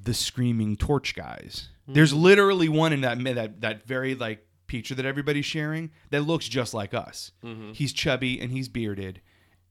the 0.00 0.14
screaming 0.14 0.76
torch 0.76 1.14
guys. 1.14 1.68
Hmm. 1.86 1.94
There's 1.94 2.12
literally 2.12 2.68
one 2.68 2.92
in 2.92 3.00
that 3.02 3.22
that 3.34 3.60
that 3.60 3.86
very 3.86 4.14
like 4.14 4.46
picture 4.66 4.94
that 4.96 5.06
everybody's 5.06 5.46
sharing 5.46 5.90
that 6.10 6.22
looks 6.22 6.48
just 6.48 6.74
like 6.74 6.92
us. 6.92 7.32
Mm-hmm. 7.44 7.72
He's 7.72 7.92
chubby 7.92 8.40
and 8.40 8.50
he's 8.50 8.68
bearded 8.68 9.20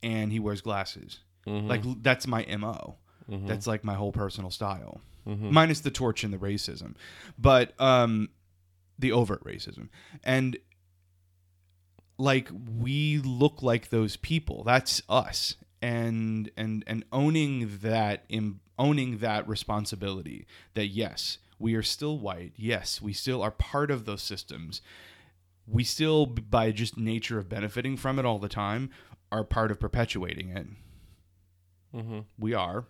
and 0.02 0.32
he 0.32 0.40
wears 0.40 0.62
glasses. 0.62 1.20
Mm-hmm. 1.46 1.68
Like 1.68 1.84
that's 2.02 2.26
my 2.26 2.46
MO. 2.58 2.96
That's 3.28 3.66
like 3.66 3.84
my 3.84 3.96
whole 3.96 4.12
personal 4.12 4.52
style. 4.52 5.02
Minus 5.26 5.80
the 5.80 5.92
torch 5.92 6.24
and 6.24 6.34
the 6.34 6.38
racism. 6.38 6.96
But 7.38 7.80
um 7.80 8.30
the 8.98 9.12
overt 9.12 9.44
racism. 9.44 9.90
And 10.24 10.58
like 12.18 12.50
we 12.80 13.18
look 13.20 13.62
like 13.62 13.90
those 13.90 14.18
people. 14.18 14.64
That's 14.64 15.02
us. 15.10 15.56
And 15.82 16.50
and 16.56 16.84
and 16.88 17.04
owning 17.12 17.80
that 17.82 18.24
in 18.30 18.60
owning 18.78 19.20
that 19.20 19.48
responsibility 19.48 20.48
that 20.74 20.88
yes, 20.88 21.38
we 21.60 21.76
are 21.76 21.84
still 21.84 22.18
white. 22.18 22.54
Yes, 22.56 23.02
we 23.02 23.14
still 23.14 23.42
are 23.42 23.52
part 23.52 23.92
of 23.92 24.06
those 24.06 24.22
systems. 24.22 24.82
We 25.68 25.84
still 25.84 26.26
by 26.26 26.72
just 26.72 26.98
nature 26.98 27.38
of 27.40 27.50
benefiting 27.50 27.98
from 27.98 28.20
it 28.20 28.26
all 28.26 28.40
the 28.40 28.50
time 28.50 28.90
are 29.32 29.44
part 29.44 29.72
of 29.72 29.80
perpetuating 29.80 30.50
it. 30.50 30.68
Mm-hmm. 31.96 32.20
We 32.38 32.54
are. 32.54 32.86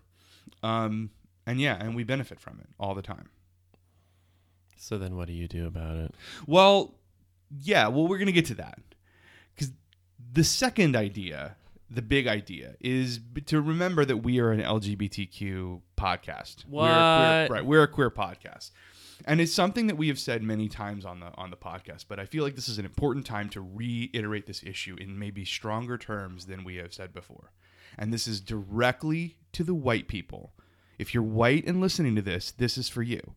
Um 0.61 1.11
and 1.45 1.59
yeah, 1.61 1.77
and 1.79 1.95
we 1.95 2.03
benefit 2.03 2.39
from 2.39 2.59
it 2.59 2.67
all 2.79 2.95
the 2.95 3.01
time. 3.01 3.29
So 4.77 4.97
then, 4.97 5.15
what 5.15 5.27
do 5.27 5.33
you 5.33 5.47
do 5.47 5.65
about 5.67 5.97
it? 5.97 6.13
Well, 6.45 6.95
yeah, 7.61 7.87
well, 7.87 8.07
we're 8.07 8.17
going 8.17 8.27
to 8.27 8.31
get 8.33 8.45
to 8.47 8.55
that. 8.55 8.79
Because 9.55 9.71
the 10.33 10.43
second 10.43 10.95
idea, 10.95 11.55
the 11.89 12.01
big 12.01 12.27
idea, 12.27 12.75
is 12.79 13.19
to 13.47 13.61
remember 13.61 14.05
that 14.05 14.17
we 14.17 14.39
are 14.39 14.51
an 14.51 14.61
LGBTQ 14.61 15.81
podcast. 15.97 16.65
We're 16.67 16.83
a 16.83 16.87
queer, 16.91 17.41
What? 17.43 17.49
right. 17.49 17.65
We're 17.65 17.83
a 17.83 17.87
queer 17.87 18.11
podcast. 18.11 18.71
And 19.23 19.39
it's 19.39 19.53
something 19.53 19.87
that 19.87 19.95
we 19.95 20.09
have 20.09 20.19
said 20.19 20.43
many 20.43 20.67
times 20.67 21.05
on 21.05 21.21
the 21.21 21.27
on 21.35 21.49
the 21.49 21.55
podcast, 21.57 22.05
but 22.09 22.19
I 22.19 22.25
feel 22.25 22.43
like 22.43 22.55
this 22.55 22.67
is 22.67 22.77
an 22.77 22.85
important 22.85 23.25
time 23.25 23.47
to 23.51 23.61
reiterate 23.61 24.45
this 24.45 24.61
issue 24.61 24.97
in 24.99 25.17
maybe 25.17 25.45
stronger 25.45 25.97
terms 25.97 26.47
than 26.47 26.65
we 26.65 26.75
have 26.75 26.93
said 26.93 27.13
before. 27.13 27.53
And 27.97 28.11
this 28.11 28.27
is 28.27 28.41
directly 28.41 29.37
to 29.53 29.63
the 29.63 29.73
white 29.73 30.09
people. 30.09 30.51
If 30.97 31.13
you're 31.13 31.23
white 31.23 31.65
and 31.65 31.81
listening 31.81 32.15
to 32.15 32.21
this, 32.21 32.51
this 32.51 32.77
is 32.77 32.89
for 32.89 33.03
you. 33.03 33.35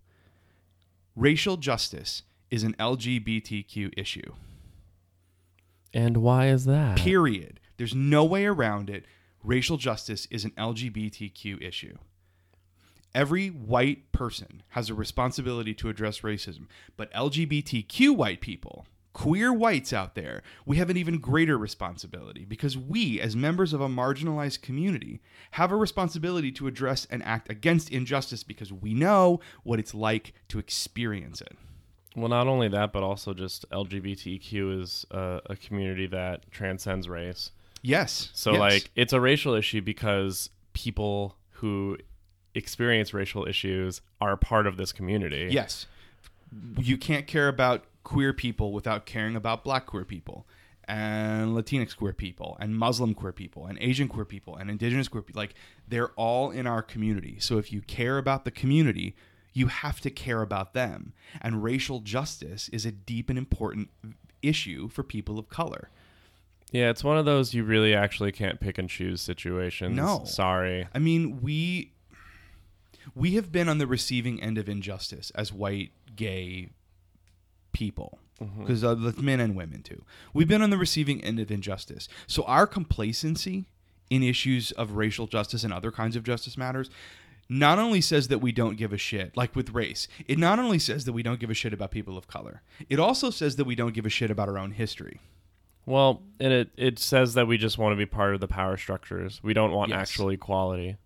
Racial 1.17 1.57
justice 1.57 2.23
is 2.51 2.63
an 2.63 2.75
LGBTQ 2.79 3.93
issue. 3.97 4.33
And 5.93 6.19
why 6.19 6.49
is 6.49 6.65
that? 6.67 6.97
Period. 6.97 7.61
There's 7.77 7.95
no 7.95 8.25
way 8.25 8.45
around 8.47 8.91
it. 8.91 9.05
Racial 9.43 9.77
justice 9.77 10.27
is 10.31 10.45
an 10.45 10.53
LGBTQ 10.53 11.63
issue. 11.63 11.97
Every 13.15 13.49
white 13.49 14.13
person 14.13 14.63
has 14.71 14.91
a 14.91 14.95
responsibility 14.95 15.75
to 15.75 15.89
address 15.89 16.21
racism, 16.21 16.67
but 16.97 17.13
LGBTQ 17.13 18.15
white 18.15 18.41
people, 18.41 18.87
queer 19.13 19.53
whites 19.53 19.93
out 19.93 20.15
there, 20.15 20.43
we 20.65 20.77
have 20.77 20.91
an 20.91 20.97
even 20.97 21.19
greater 21.19 21.59
responsibility 21.59 22.45
because 22.45 22.77
we, 22.77 23.21
as 23.21 23.35
members 23.35 23.73
of 23.73 23.81
a 23.81 23.89
marginalized 23.89 24.63
community, 24.63 25.21
have 25.53 25.73
a 25.73 25.77
responsibility 25.77 26.53
to 26.53 26.67
address 26.67 27.07
and 27.11 27.23
act 27.23 27.51
against 27.51 27.91
injustice 27.91 28.43
because 28.43 28.73
we 28.73 28.95
know 28.95 29.41
what 29.65 29.79
it's 29.79 29.95
like 29.95 30.35
to 30.49 30.59
experience 30.59 31.41
it. 31.41 31.57
Well, 32.17 32.29
not 32.29 32.49
only 32.49 32.69
that, 32.69 32.93
but 32.93 33.03
also 33.03 33.35
just 33.35 33.69
LGBTQ 33.71 34.81
is 34.81 35.07
a, 35.11 35.41
a 35.47 35.57
community 35.57 36.07
that 36.09 36.51
transcends 36.51 37.09
race. 37.09 37.53
Yes. 37.83 38.31
So, 38.35 38.53
yes. 38.53 38.61
like, 38.61 38.91
it's 38.97 39.13
a 39.13 39.21
racial 39.21 39.55
issue 39.55 39.81
because 39.81 40.51
people 40.73 41.37
who 41.51 41.97
experience 42.55 43.15
racial 43.15 43.47
issues 43.47 44.01
are 44.21 44.37
part 44.37 44.67
of 44.67 44.77
this 44.77 44.93
community. 44.93 45.49
Yes. 45.51 45.87
You 46.79 46.97
can't 46.97 47.27
care 47.27 47.49
about 47.49 47.85
queer 48.09 48.33
people 48.33 48.73
without 48.73 49.05
caring 49.05 49.37
about 49.37 49.63
black 49.63 49.85
queer 49.85 50.03
people 50.03 50.47
and 50.85 51.51
Latinx 51.55 51.95
queer 51.95 52.15
people 52.15 52.57
and 52.59 52.75
Muslim 52.75 53.13
queer 53.13 53.33
people 53.33 53.67
and 53.67 53.77
Asian 53.83 54.09
queer 54.09 54.25
people 54.25 54.57
and 54.57 54.71
indigenous 54.71 55.09
queer 55.09 55.23
people. 55.23 55.43
Like 55.43 55.55
they're 55.87 56.13
all 56.13 56.51
in 56.51 56.67
our 56.67 56.81
community. 56.81 57.37
So 57.39 57.59
if 57.59 57.71
you 57.71 57.83
care 57.83 58.17
about 58.17 58.47
the 58.47 58.51
community, 58.51 59.15
you 59.53 59.67
have 59.67 60.01
to 60.01 60.09
care 60.11 60.41
about 60.41 60.73
them. 60.73 61.13
And 61.43 61.63
racial 61.63 62.01
justice 62.01 62.71
is 62.71 62.87
a 62.87 62.93
deep 62.93 63.29
and 63.29 63.39
important 63.39 63.91
issue 64.41 64.89
for 64.89 65.03
people 65.03 65.39
of 65.39 65.51
color. 65.51 65.91
Yeah, 66.73 66.89
it's 66.89 67.05
one 67.05 67.19
of 67.19 67.27
those 67.27 67.53
you 67.53 67.63
really 67.63 67.95
actually 67.95 68.33
can't 68.33 68.59
pick 68.59 68.79
and 68.79 68.89
choose 68.89 69.21
situations. 69.21 69.95
No. 69.95 70.23
Sorry. 70.25 70.89
I 70.95 70.99
mean, 70.99 71.43
we 71.43 71.93
we 73.15 73.33
have 73.33 73.53
been 73.53 73.69
on 73.69 73.77
the 73.77 73.87
receiving 73.87 74.43
end 74.43 74.57
of 74.57 74.67
injustice 74.67 75.31
as 75.35 75.53
white 75.53 75.91
gay 76.17 76.71
people 77.73 78.19
because 78.59 78.85
uh, 78.85 78.95
that's 78.95 79.19
men 79.19 79.41
and 79.41 79.57
women 79.57 79.83
too. 79.83 80.03
We've 80.33 80.47
been 80.47 80.63
on 80.63 80.71
the 80.71 80.79
receiving 80.79 81.23
end 81.25 81.41
of 81.41 81.51
injustice. 81.51 82.09
So 82.29 82.45
our 82.45 82.67
complacency 82.67 83.67
in 84.11 84.23
issues 84.23 84.71
of 84.73 84.93
racial 84.93 85.27
justice 85.27 85.65
and 85.65 85.73
other 85.73 85.91
kinds 85.91 86.15
of 86.17 86.23
justice 86.23 86.57
matters 86.57 86.89
not 87.49 87.79
only 87.79 88.01
says 88.01 88.29
that 88.29 88.39
we 88.41 88.53
don't 88.53 88.77
give 88.77 88.93
a 88.93 88.99
shit, 88.99 89.37
like 89.37 89.57
with 89.57 89.71
race, 89.71 90.07
it 90.27 90.39
not 90.39 90.59
only 90.59 90.79
says 90.79 91.05
that 91.07 91.15
we 91.15 91.23
don't 91.23 91.41
give 91.41 91.51
a 91.51 91.55
shit 91.55 91.73
about 91.73 91.91
people 91.91 92.19
of 92.19 92.29
color, 92.29 92.63
it 92.91 92.99
also 92.99 93.31
says 93.31 93.57
that 93.57 93.65
we 93.65 93.75
don't 93.75 93.95
give 93.95 94.05
a 94.05 94.11
shit 94.11 94.31
about 94.31 94.49
our 94.49 94.59
own 94.59 94.73
history. 94.73 95.21
Well, 95.87 96.21
and 96.39 96.53
it, 96.53 96.69
it 96.77 96.99
says 96.99 97.33
that 97.35 97.47
we 97.47 97.57
just 97.57 97.79
want 97.79 97.93
to 97.93 97.97
be 97.97 98.05
part 98.05 98.35
of 98.35 98.41
the 98.41 98.49
power 98.49 98.77
structures. 98.77 99.41
We 99.43 99.55
don't 99.55 99.73
want 99.73 99.89
Yes. 99.89 99.99
actual 100.01 100.29
equality. 100.29 100.99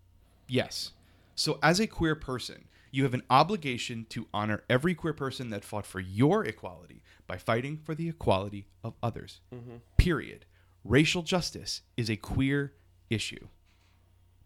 Yes. 0.49 0.91
So, 1.37 1.61
as 1.63 1.79
a 1.79 1.87
queer 1.87 2.17
person, 2.17 2.65
you 2.93 3.03
have 3.03 3.15
an 3.15 3.25
obligation 3.31 4.07
to 4.11 4.29
honor 4.33 4.63
every 4.71 4.95
queer 4.95 5.15
person 5.15 5.51
that 5.51 5.65
fought 5.65 5.87
for 5.87 5.99
your 5.99 6.45
equality 6.45 7.03
by 7.27 7.39
fighting 7.39 7.81
for 7.83 7.95
the 7.95 8.09
equality 8.09 8.69
of 8.85 8.95
others. 9.03 9.41
Mm-hmm. 9.53 9.77
Period. 9.97 10.45
Racial 10.85 11.23
justice 11.23 11.81
is 11.97 12.11
a 12.11 12.17
queer 12.17 12.75
issue. 13.09 13.49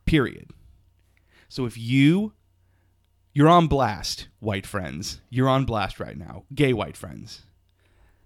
Period. 0.06 0.50
So, 1.48 1.66
if 1.66 1.76
you 1.76 2.32
you're 3.36 3.50
on 3.50 3.66
blast, 3.66 4.28
white 4.40 4.66
friends. 4.66 5.20
You're 5.28 5.50
on 5.50 5.66
blast 5.66 6.00
right 6.00 6.16
now, 6.16 6.44
gay 6.54 6.72
white 6.72 6.96
friends. 6.96 7.42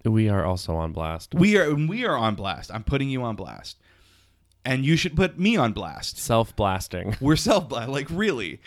We 0.05 0.29
are 0.29 0.45
also 0.45 0.77
on 0.77 0.93
blast. 0.93 1.35
We 1.35 1.57
are 1.57 1.73
we 1.75 2.05
are 2.05 2.15
on 2.15 2.35
blast. 2.35 2.71
I'm 2.71 2.85
putting 2.85 3.09
you 3.09 3.21
on 3.23 3.35
blast, 3.35 3.77
and 4.63 4.85
you 4.85 4.95
should 4.95 5.17
put 5.17 5.37
me 5.37 5.57
on 5.57 5.73
blast. 5.73 6.17
Self 6.17 6.55
blasting. 6.55 7.17
We're 7.19 7.35
self 7.35 7.69
like 7.71 8.07
really. 8.09 8.61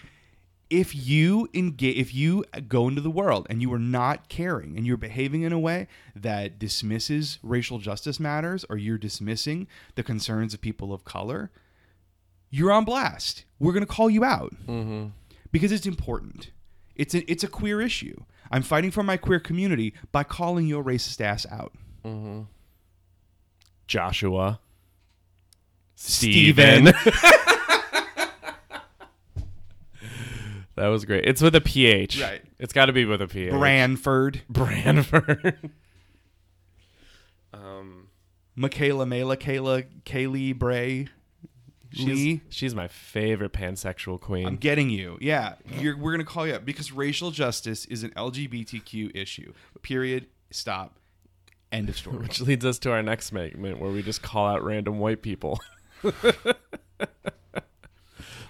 If 0.77 0.93
you 0.95 1.49
engage, 1.55 1.97
if 1.97 2.13
you 2.13 2.45
go 2.67 2.89
into 2.89 3.01
the 3.01 3.11
world 3.11 3.47
and 3.49 3.63
you 3.63 3.73
are 3.73 3.79
not 3.79 4.29
caring 4.29 4.77
and 4.77 4.85
you're 4.85 4.97
behaving 4.97 5.43
in 5.43 5.53
a 5.53 5.59
way 5.59 5.87
that 6.17 6.59
dismisses 6.59 7.39
racial 7.45 7.79
justice 7.79 8.19
matters 8.19 8.65
or 8.69 8.77
you're 8.77 8.99
dismissing 8.99 9.69
the 9.95 10.03
concerns 10.03 10.53
of 10.53 10.61
people 10.61 10.93
of 10.93 11.05
color, 11.05 11.53
you're 12.51 12.73
on 12.73 12.85
blast. 12.85 13.45
We're 13.61 13.73
going 13.73 13.87
to 13.87 13.93
call 13.93 14.11
you 14.11 14.25
out 14.25 14.53
Mm-hmm. 14.67 15.11
because 15.53 15.71
it's 15.71 15.87
important. 15.87 16.51
It's 16.97 17.15
a, 17.15 17.31
it's 17.31 17.45
a 17.45 17.49
queer 17.49 17.81
issue. 17.81 18.17
I'm 18.51 18.63
fighting 18.63 18.91
for 18.91 19.05
my 19.05 19.17
queer 19.17 19.39
community 19.39 19.95
by 20.11 20.25
calling 20.25 20.67
your 20.67 20.83
racist 20.83 21.21
ass 21.21 21.47
out. 21.53 21.73
Mm-hmm. 22.05 22.43
Joshua. 23.87 24.59
Steven. 25.95 26.93
that 30.77 30.89
was 30.89 31.05
great. 31.05 31.25
It's 31.25 31.41
with 31.41 31.55
a 31.55 31.61
PH. 31.61 32.21
Right. 32.21 32.43
It's 32.59 32.73
got 32.73 32.87
to 32.87 32.93
be 32.93 33.05
with 33.05 33.23
a 33.23 33.29
PH. 33.29 33.53
Branford, 33.53 34.43
Branford. 34.49 35.59
um, 37.53 38.09
Michaela, 38.57 39.07
Mela, 39.07 39.37
Kayla, 39.37 39.85
Kaylee, 40.05 40.57
Bray, 40.59 41.09
Lee. 41.99 42.41
she's, 42.49 42.57
she's 42.57 42.75
my 42.75 42.89
favorite 42.89 43.53
pansexual 43.53 44.21
queen. 44.21 44.47
I'm 44.47 44.57
getting 44.57 44.91
you. 44.91 45.17
Yeah, 45.21 45.55
you're, 45.79 45.97
we're 45.97 46.13
gonna 46.13 46.25
call 46.25 46.47
you 46.47 46.55
up 46.55 46.65
because 46.65 46.93
racial 46.93 47.31
justice 47.31 47.85
is 47.87 48.03
an 48.03 48.11
LGBTQ 48.11 49.17
issue. 49.17 49.53
Period. 49.83 50.27
Stop. 50.51 50.99
End 51.73 51.89
of 51.89 51.97
story. 51.97 52.19
which 52.19 52.41
leads 52.41 52.65
us 52.65 52.79
to 52.81 52.93
our 52.93 53.03
next 53.03 53.33
segment 53.33 53.81
where 53.81 53.91
we 53.91 54.03
just 54.03 54.23
call 54.23 54.47
out 54.47 54.63
random 54.63 54.99
white 55.01 55.23
people. 55.23 55.59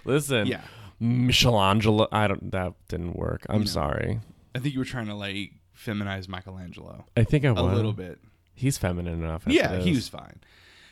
Listen, 0.04 0.46
Yeah, 0.46 0.60
Michelangelo. 1.00 2.08
I 2.12 2.26
don't. 2.28 2.50
That 2.52 2.74
didn't 2.88 3.16
work. 3.16 3.44
I'm 3.48 3.60
No. 3.60 3.66
sorry. 3.66 4.20
I 4.54 4.58
think 4.60 4.74
you 4.74 4.80
were 4.80 4.84
trying 4.84 5.06
to 5.06 5.14
like 5.14 5.52
feminize 5.76 6.28
Michelangelo 6.28 7.04
I 7.16 7.24
think 7.24 7.44
I 7.44 7.48
a 7.48 7.54
was 7.54 7.62
A 7.72 7.74
little 7.74 7.92
bit. 7.92 8.18
He's 8.54 8.78
feminine 8.78 9.22
enough. 9.22 9.46
as 9.48 9.54
Yeah, 9.54 9.72
it 9.72 9.82
he 9.82 9.90
is. 9.90 9.96
was 9.96 10.08
fine. 10.08 10.40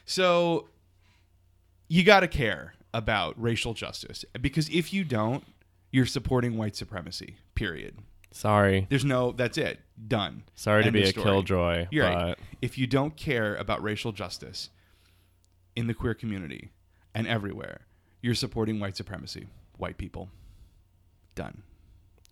So 0.04 0.68
you 1.88 2.02
got 2.02 2.20
to 2.20 2.28
care 2.28 2.74
about 2.92 3.40
racial 3.40 3.72
justice 3.74 4.24
because 4.40 4.68
if 4.70 4.92
you 4.92 5.04
don't, 5.04 5.44
you're 5.92 6.06
supporting 6.06 6.56
white 6.56 6.74
supremacy. 6.74 7.36
Period. 7.54 7.98
Sorry, 8.32 8.86
There's 8.88 9.04
no. 9.04 9.32
That's 9.32 9.58
it. 9.58 9.78
Done. 10.08 10.42
sorry 10.54 10.82
to 10.82 10.86
End 10.86 10.94
be 10.94 11.02
of 11.02 11.08
a 11.08 11.10
story. 11.10 11.24
killjoy, 11.24 11.86
You're 11.90 12.06
but 12.08 12.14
right. 12.16 12.38
If 12.62 12.78
you 12.78 12.86
don't 12.86 13.14
care 13.14 13.54
about 13.56 13.82
racial 13.82 14.10
justice 14.10 14.70
in 15.76 15.86
the 15.86 15.94
queer 15.94 16.14
community 16.14 16.70
and 17.14 17.26
everywhere, 17.26 17.82
you're 18.22 18.34
supporting 18.34 18.80
white 18.80 18.96
supremacy. 18.96 19.46
White 19.76 19.98
people. 19.98 20.28
Done. 21.35 21.62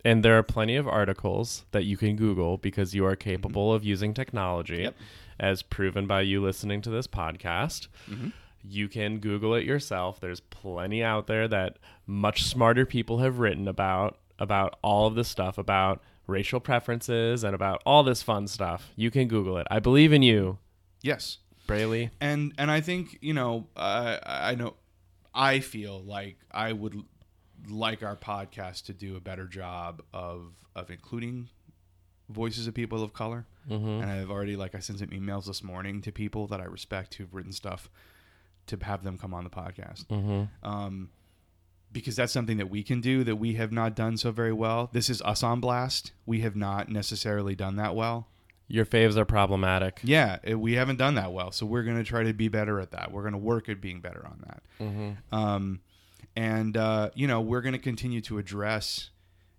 and 0.05 0.23
there 0.23 0.37
are 0.37 0.43
plenty 0.43 0.75
of 0.75 0.87
articles 0.87 1.65
that 1.71 1.83
you 1.85 1.95
can 1.97 2.15
Google 2.15 2.57
because 2.57 2.93
you 2.95 3.05
are 3.05 3.15
capable 3.15 3.73
of 3.73 3.83
using 3.83 4.13
technology, 4.13 4.75
Mm-hmm. 4.77 4.83
Yep. 4.83 4.95
as 5.39 5.61
proven 5.63 6.05
by 6.07 6.21
you 6.21 6.41
listening 6.41 6.81
to 6.83 6.89
this 6.91 7.07
podcast. 7.07 7.87
Mm-hmm. 8.09 8.29
You 8.63 8.87
can 8.87 9.17
Google 9.19 9.55
it 9.55 9.65
yourself. 9.65 10.19
There's 10.19 10.39
plenty 10.39 11.03
out 11.03 11.25
there 11.25 11.47
that 11.47 11.77
much 12.05 12.43
smarter 12.43 12.85
people 12.85 13.17
have 13.19 13.39
written 13.39 13.67
about 13.67 14.17
about 14.37 14.77
all 14.83 15.07
of 15.07 15.15
this 15.15 15.27
stuff 15.27 15.57
about 15.57 16.01
racial 16.27 16.59
preferences 16.59 17.43
and 17.43 17.53
about 17.55 17.81
all 17.85 18.03
this 18.03 18.21
fun 18.23 18.47
stuff. 18.47 18.91
You 18.95 19.09
can 19.11 19.27
Google 19.27 19.57
it. 19.57 19.65
I 19.71 19.79
believe 19.79 20.13
in 20.13 20.21
you, 20.21 20.59
Yes. 21.01 21.39
Braley. 21.67 22.11
and 22.19 22.53
and 22.59 22.69
I 22.69 22.81
think 22.81 23.17
you 23.21 23.33
know 23.33 23.67
uh, 23.75 24.17
I 24.23 24.53
know 24.55 24.75
I 25.33 25.59
feel 25.59 26.03
like 26.03 26.37
I 26.51 26.71
would 26.73 27.03
like 27.69 28.03
our 28.03 28.15
podcast 28.15 28.85
to 28.85 28.93
do 28.93 29.15
a 29.15 29.19
better 29.19 29.45
job 29.45 30.01
of 30.13 30.53
of 30.75 30.89
including 30.89 31.49
voices 32.29 32.67
of 32.67 32.73
people 32.73 33.03
of 33.03 33.13
color. 33.13 33.45
Mm-hmm. 33.69 34.01
And 34.01 34.05
I've 34.05 34.31
already 34.31 34.55
like 34.55 34.75
I 34.75 34.79
sent 34.79 34.99
some 34.99 35.09
emails 35.09 35.45
this 35.45 35.63
morning 35.63 36.01
to 36.01 36.11
people 36.11 36.47
that 36.47 36.61
I 36.61 36.65
respect 36.65 37.15
who've 37.15 37.33
written 37.33 37.51
stuff 37.51 37.89
to 38.67 38.77
have 38.81 39.03
them 39.03 39.17
come 39.17 39.33
on 39.33 39.43
the 39.43 39.49
podcast. 39.49 40.05
Mm-hmm. 40.07 40.67
Um, 40.67 41.09
because 41.91 42.15
that's 42.15 42.31
something 42.31 42.57
that 42.57 42.69
we 42.69 42.83
can 42.83 43.01
do 43.01 43.23
that 43.25 43.35
we 43.35 43.55
have 43.55 43.71
not 43.71 43.95
done 43.95 44.15
so 44.15 44.31
very 44.31 44.53
well. 44.53 44.89
This 44.93 45.09
is 45.09 45.21
us 45.23 45.43
on 45.43 45.59
blast. 45.59 46.13
We 46.25 46.39
have 46.39 46.55
not 46.55 46.89
necessarily 46.89 47.53
done 47.53 47.75
that 47.75 47.95
well. 47.95 48.27
Your 48.69 48.85
faves 48.85 49.17
are 49.17 49.25
problematic. 49.25 49.99
Yeah, 50.01 50.37
it, 50.43 50.55
we 50.55 50.73
haven't 50.73 50.95
done 50.95 51.15
that 51.15 51.33
well. 51.33 51.51
So 51.51 51.65
we're 51.65 51.83
going 51.83 51.97
to 51.97 52.05
try 52.05 52.23
to 52.23 52.33
be 52.33 52.47
better 52.47 52.79
at 52.79 52.91
that. 52.91 53.11
We're 53.11 53.23
going 53.23 53.33
to 53.33 53.37
work 53.37 53.67
at 53.67 53.81
being 53.81 53.99
better 53.99 54.25
on 54.25 54.41
that. 54.47 54.63
Mm-hmm. 54.79 55.35
Um, 55.35 55.81
and 56.41 56.75
uh, 56.75 57.11
you 57.13 57.27
know, 57.27 57.39
we're 57.39 57.61
going 57.61 57.73
to 57.73 57.79
continue 57.79 58.19
to 58.21 58.39
address 58.39 59.11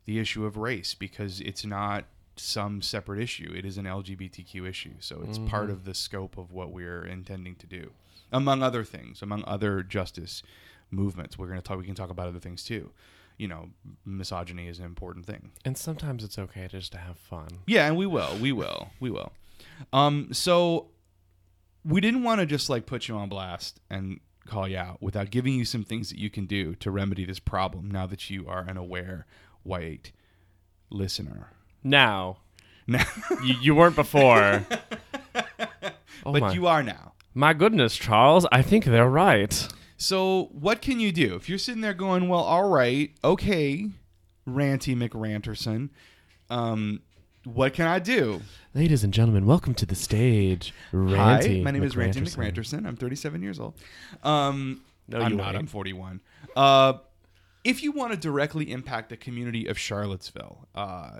the 0.05 0.18
issue 0.18 0.45
of 0.45 0.57
race 0.57 0.95
because 0.95 1.40
it's 1.40 1.64
not 1.64 2.07
some 2.35 2.83
separate 2.83 3.23
issue. 3.23 3.53
It 3.57 3.64
is 3.64 3.79
an 3.79 3.85
LGBTQ 3.85 4.68
issue. 4.68 4.95
So 4.99 5.23
it's 5.29 5.38
part 5.38 5.71
of 5.71 5.85
the 5.85 5.95
scope 5.95 6.37
of 6.37 6.51
what 6.51 6.73
we're 6.73 7.05
intending 7.05 7.55
to 7.57 7.66
do, 7.66 7.92
among 8.33 8.64
other 8.64 8.83
things, 8.83 9.23
among 9.23 9.45
other 9.47 9.85
justice 9.85 10.42
movements. 10.90 11.38
We're 11.38 11.47
going 11.47 11.61
to 11.61 11.62
talk. 11.62 11.79
We 11.79 11.85
can 11.85 11.95
talk 11.95 12.11
about 12.11 12.27
other 12.27 12.40
things 12.40 12.64
too. 12.64 12.90
You 13.38 13.47
know, 13.47 13.68
misogyny 14.05 14.66
is 14.66 14.81
an 14.81 14.85
important 14.85 15.25
thing. 15.25 15.53
And 15.64 15.79
sometimes 15.79 16.25
it's 16.25 16.38
okay 16.38 16.66
just 16.68 16.90
to 16.92 16.99
have 16.99 17.16
fun. 17.16 17.49
Yeah, 17.64 17.87
and 17.87 17.97
we 17.97 18.07
will. 18.07 18.37
We 18.40 18.51
will. 18.51 18.90
We 18.99 19.11
will. 19.11 19.33
Um, 19.92 20.31
so 20.33 20.88
we 21.85 22.01
didn't 22.01 22.25
want 22.25 22.40
to 22.40 22.47
just 22.47 22.68
like 22.68 22.87
put 22.87 23.07
you 23.07 23.14
on 23.14 23.29
blast 23.29 23.79
and 23.88 24.18
call 24.46 24.68
you 24.68 24.76
out 24.76 25.02
without 25.02 25.31
giving 25.31 25.55
you 25.55 25.64
some 25.64 25.85
things 25.85 26.09
that 26.11 26.18
you 26.18 26.31
can 26.31 26.46
do 26.46 26.74
to 26.76 26.90
remedy 26.90 27.24
this 27.24 27.38
problem 27.38 27.90
now 27.90 28.07
that 28.07 28.31
you 28.31 28.46
are 28.48 28.61
an 28.62 28.76
aware 28.76 29.26
white 29.62 30.12
listener. 30.90 31.50
Now, 31.83 32.38
Now, 32.87 33.05
you, 33.44 33.55
you 33.61 33.74
weren't 33.74 33.96
before. 33.96 34.64
oh 35.35 36.33
but 36.33 36.40
my. 36.40 36.52
you 36.52 36.66
are 36.66 36.83
now. 36.83 37.12
my 37.35 37.52
goodness, 37.52 37.96
Charles, 37.96 38.46
I 38.52 38.62
think 38.62 38.85
they're 38.85 39.09
right. 39.09 39.68
So 39.96 40.48
what 40.52 40.83
can 40.83 40.98
you 40.98 41.12
do 41.12 41.35
if 41.37 41.48
you're 41.48 41.59
sitting 41.59 41.81
there 41.81 41.94
going, 41.94 42.28
"Well, 42.28 42.40
all 42.40 42.68
right, 42.68 43.12
okay, 43.22 43.88
Ranty 44.48 44.96
McRanterson, 44.96 45.90
um, 46.50 47.02
what 47.44 47.72
can 47.74 47.87
I 47.87 47.98
do?" 47.98 48.40
Ladies 48.74 49.05
and 49.05 49.12
gentlemen, 49.12 49.46
welcome 49.46 49.74
to 49.74 49.87
the 49.87 49.94
stage. 49.94 50.72
Ranty 50.92 51.16
Hi, 51.59 51.61
my 51.62 51.70
name 51.70 51.83
is 51.83 51.94
Ranty 51.94 52.22
McRanterson. 52.22 52.52
McRanterson. 52.83 52.87
I'm 52.87 52.96
37 52.96 53.42
years 53.42 53.59
old. 53.61 53.74
Um, 54.22 54.83
No, 55.09 55.20
I'm 55.20 55.33
you 55.33 55.37
not. 55.37 55.48
ain't. 55.48 55.57
I'm 55.59 55.66
41. 55.66 56.20
Uh, 56.57 56.94
if 57.64 57.83
you 57.83 57.92
want 57.92 58.12
to 58.12 58.18
directly 58.18 58.70
impact 58.72 59.09
the 59.11 59.16
community 59.16 59.66
of 59.66 59.78
Charlottesville, 59.78 60.66
uh, 60.74 61.11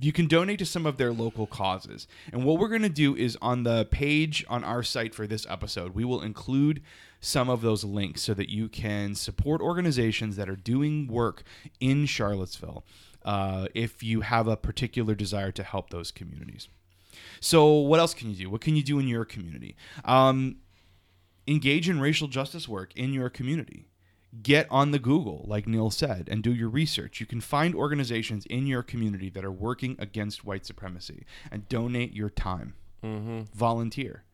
you 0.00 0.12
can 0.12 0.26
donate 0.26 0.58
to 0.60 0.66
some 0.66 0.84
of 0.86 0.96
their 0.96 1.12
local 1.12 1.46
causes. 1.46 2.06
And 2.32 2.44
what 2.44 2.58
we're 2.58 2.68
going 2.68 2.82
to 2.82 2.88
do 2.88 3.16
is 3.16 3.36
on 3.40 3.62
the 3.64 3.84
page 3.86 4.44
on 4.48 4.62
our 4.62 4.82
site 4.82 5.14
for 5.14 5.26
this 5.26 5.46
episode, 5.48 5.94
we 5.94 6.04
will 6.04 6.22
include 6.22 6.82
some 7.20 7.48
of 7.48 7.62
those 7.62 7.82
links 7.82 8.22
so 8.22 8.32
that 8.34 8.48
you 8.48 8.68
can 8.68 9.14
support 9.14 9.60
organizations 9.60 10.36
that 10.36 10.48
are 10.48 10.54
doing 10.56 11.08
work 11.08 11.42
in 11.80 12.06
Charlottesville 12.06 12.84
uh, 13.24 13.68
if 13.74 14.02
you 14.02 14.22
have 14.22 14.46
a 14.46 14.56
particular 14.56 15.14
desire 15.14 15.52
to 15.52 15.62
help 15.62 15.90
those 15.90 16.10
communities. 16.10 16.68
So, 17.40 17.72
what 17.72 18.00
else 18.00 18.14
can 18.14 18.30
you 18.30 18.36
do? 18.36 18.50
What 18.50 18.60
can 18.60 18.76
you 18.76 18.82
do 18.82 18.98
in 18.98 19.08
your 19.08 19.24
community? 19.24 19.76
Um, 20.04 20.56
engage 21.46 21.88
in 21.88 22.00
racial 22.00 22.28
justice 22.28 22.68
work 22.68 22.94
in 22.94 23.12
your 23.12 23.30
community. 23.30 23.88
Get 24.42 24.66
on 24.70 24.90
the 24.90 24.98
Google, 24.98 25.44
like 25.48 25.66
Neil 25.66 25.90
said, 25.90 26.28
and 26.30 26.42
do 26.42 26.52
your 26.52 26.68
research. 26.68 27.18
You 27.18 27.26
can 27.26 27.40
find 27.40 27.74
organizations 27.74 28.44
in 28.46 28.66
your 28.66 28.82
community 28.82 29.30
that 29.30 29.44
are 29.44 29.50
working 29.50 29.96
against 29.98 30.44
white 30.44 30.66
supremacy 30.66 31.24
and 31.50 31.68
donate 31.68 32.12
your 32.12 32.28
time. 32.28 32.74
Mm-hmm. 33.02 33.42
Volunteer. 33.54 34.24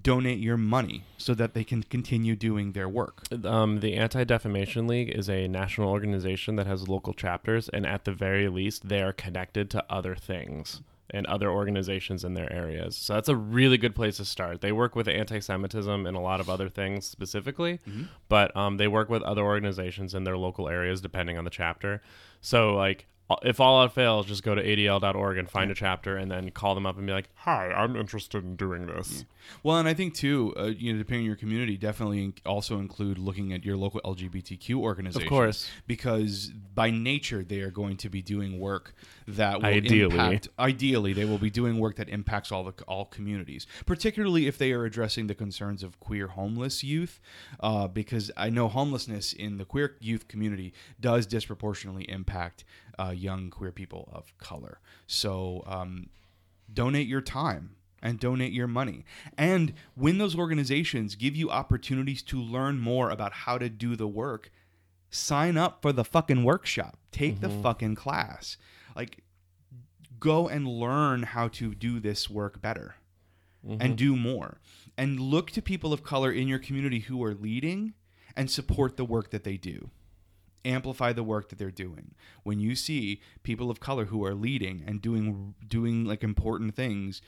Donate 0.00 0.38
your 0.38 0.56
money 0.56 1.04
so 1.16 1.34
that 1.34 1.54
they 1.54 1.64
can 1.64 1.82
continue 1.82 2.34
doing 2.34 2.72
their 2.72 2.88
work. 2.88 3.22
Um, 3.44 3.80
the 3.80 3.94
Anti 3.94 4.24
Defamation 4.24 4.86
League 4.86 5.10
is 5.10 5.28
a 5.28 5.46
national 5.48 5.90
organization 5.90 6.56
that 6.56 6.66
has 6.66 6.88
local 6.88 7.14
chapters, 7.14 7.68
and 7.68 7.86
at 7.86 8.04
the 8.04 8.12
very 8.12 8.48
least, 8.48 8.88
they 8.88 9.02
are 9.02 9.12
connected 9.12 9.70
to 9.70 9.84
other 9.90 10.14
things 10.16 10.80
and 11.14 11.26
other 11.26 11.50
organizations 11.50 12.24
in 12.24 12.32
their 12.32 12.50
areas. 12.50 12.96
So 12.96 13.12
that's 13.14 13.28
a 13.28 13.36
really 13.36 13.76
good 13.76 13.94
place 13.94 14.16
to 14.16 14.24
start. 14.24 14.62
They 14.62 14.72
work 14.72 14.96
with 14.96 15.08
anti 15.08 15.40
Semitism 15.40 16.06
and 16.06 16.16
a 16.16 16.20
lot 16.20 16.40
of 16.40 16.48
other 16.48 16.70
things 16.70 17.06
specifically, 17.06 17.80
but 18.28 18.56
um, 18.56 18.78
they 18.78 18.88
work 18.88 19.10
with 19.10 19.22
other 19.22 19.42
organizations 19.42 20.14
in 20.14 20.24
their 20.24 20.38
local 20.38 20.68
areas 20.68 21.00
depending 21.02 21.36
on 21.36 21.44
the 21.44 21.50
chapter. 21.50 22.00
So, 22.40 22.74
like, 22.74 23.06
if 23.42 23.60
all 23.60 23.82
else 23.82 23.92
fails, 23.92 24.26
just 24.26 24.42
go 24.42 24.54
to 24.54 24.62
adl.org 24.62 25.38
and 25.38 25.48
find 25.48 25.70
a 25.70 25.74
chapter 25.74 26.16
and 26.16 26.30
then 26.30 26.50
call 26.50 26.74
them 26.74 26.86
up 26.86 26.98
and 26.98 27.06
be 27.06 27.12
like, 27.12 27.28
Hi, 27.36 27.72
I'm 27.72 27.96
interested 27.96 28.44
in 28.44 28.56
doing 28.56 28.86
this. 28.86 29.24
Well, 29.62 29.78
and 29.78 29.88
I 29.88 29.94
think 29.94 30.14
too, 30.14 30.54
uh, 30.56 30.64
you 30.66 30.92
know, 30.92 30.98
depending 30.98 31.22
on 31.22 31.26
your 31.26 31.36
community, 31.36 31.76
definitely 31.76 32.24
in- 32.24 32.34
also 32.46 32.78
include 32.78 33.18
looking 33.18 33.52
at 33.52 33.64
your 33.64 33.76
local 33.76 34.00
LGBTQ 34.04 34.76
organization. 34.76 35.22
Of 35.26 35.28
course. 35.28 35.68
because 35.86 36.50
by 36.74 36.90
nature 36.90 37.42
they 37.42 37.60
are 37.60 37.70
going 37.70 37.96
to 37.98 38.08
be 38.08 38.22
doing 38.22 38.58
work 38.60 38.94
that 39.26 39.58
will 39.58 39.66
Ideally. 39.66 40.14
impact. 40.14 40.48
Ideally, 40.58 41.12
they 41.12 41.24
will 41.24 41.38
be 41.38 41.50
doing 41.50 41.78
work 41.78 41.96
that 41.96 42.08
impacts 42.08 42.52
all 42.52 42.64
the 42.64 42.72
all 42.86 43.04
communities, 43.06 43.66
particularly 43.86 44.46
if 44.46 44.58
they 44.58 44.72
are 44.72 44.84
addressing 44.84 45.26
the 45.26 45.34
concerns 45.34 45.82
of 45.82 45.98
queer 46.00 46.28
homeless 46.28 46.84
youth. 46.84 47.20
Uh, 47.60 47.88
because 47.88 48.30
I 48.36 48.50
know 48.50 48.68
homelessness 48.68 49.32
in 49.32 49.58
the 49.58 49.64
queer 49.64 49.96
youth 50.00 50.28
community 50.28 50.72
does 51.00 51.26
disproportionately 51.26 52.08
impact 52.08 52.64
uh, 52.98 53.10
young 53.10 53.50
queer 53.50 53.72
people 53.72 54.08
of 54.12 54.36
color. 54.38 54.80
So. 55.06 55.62
Um, 55.66 56.08
donate 56.72 57.06
your 57.06 57.20
time 57.20 57.76
and 58.02 58.18
donate 58.18 58.52
your 58.52 58.66
money. 58.66 59.04
And 59.38 59.74
when 59.94 60.18
those 60.18 60.36
organizations 60.36 61.14
give 61.14 61.36
you 61.36 61.50
opportunities 61.50 62.22
to 62.24 62.40
learn 62.40 62.78
more 62.78 63.10
about 63.10 63.32
how 63.32 63.58
to 63.58 63.68
do 63.68 63.94
the 63.94 64.08
work, 64.08 64.50
sign 65.10 65.56
up 65.56 65.82
for 65.82 65.92
the 65.92 66.04
fucking 66.04 66.42
workshop. 66.42 66.98
Take 67.12 67.40
the 67.40 67.48
fucking 67.62 67.94
class. 67.94 68.56
Like 68.96 69.22
go 70.18 70.48
and 70.48 70.66
learn 70.66 71.22
how 71.22 71.48
to 71.48 71.74
do 71.74 72.00
this 72.00 72.28
work 72.28 72.60
better 72.60 72.96
and 73.80 73.96
do 73.96 74.16
more. 74.16 74.60
And 74.98 75.20
look 75.20 75.50
to 75.52 75.62
people 75.62 75.92
of 75.92 76.02
color 76.02 76.32
in 76.32 76.48
your 76.48 76.58
community 76.58 77.00
who 77.00 77.22
are 77.22 77.34
leading 77.34 77.94
and 78.36 78.50
support 78.50 78.96
the 78.96 79.04
work 79.04 79.30
that 79.30 79.44
they 79.44 79.56
do 79.56 79.90
amplify 80.64 81.12
the 81.12 81.22
work 81.22 81.48
that 81.48 81.58
they're 81.58 81.70
doing. 81.70 82.14
When 82.42 82.60
you 82.60 82.74
see 82.74 83.20
people 83.42 83.70
of 83.70 83.80
color 83.80 84.06
who 84.06 84.24
are 84.24 84.34
leading 84.34 84.82
and 84.86 85.00
doing 85.02 85.54
doing 85.66 86.04
like 86.04 86.22
important 86.22 86.74
things, 86.74 87.20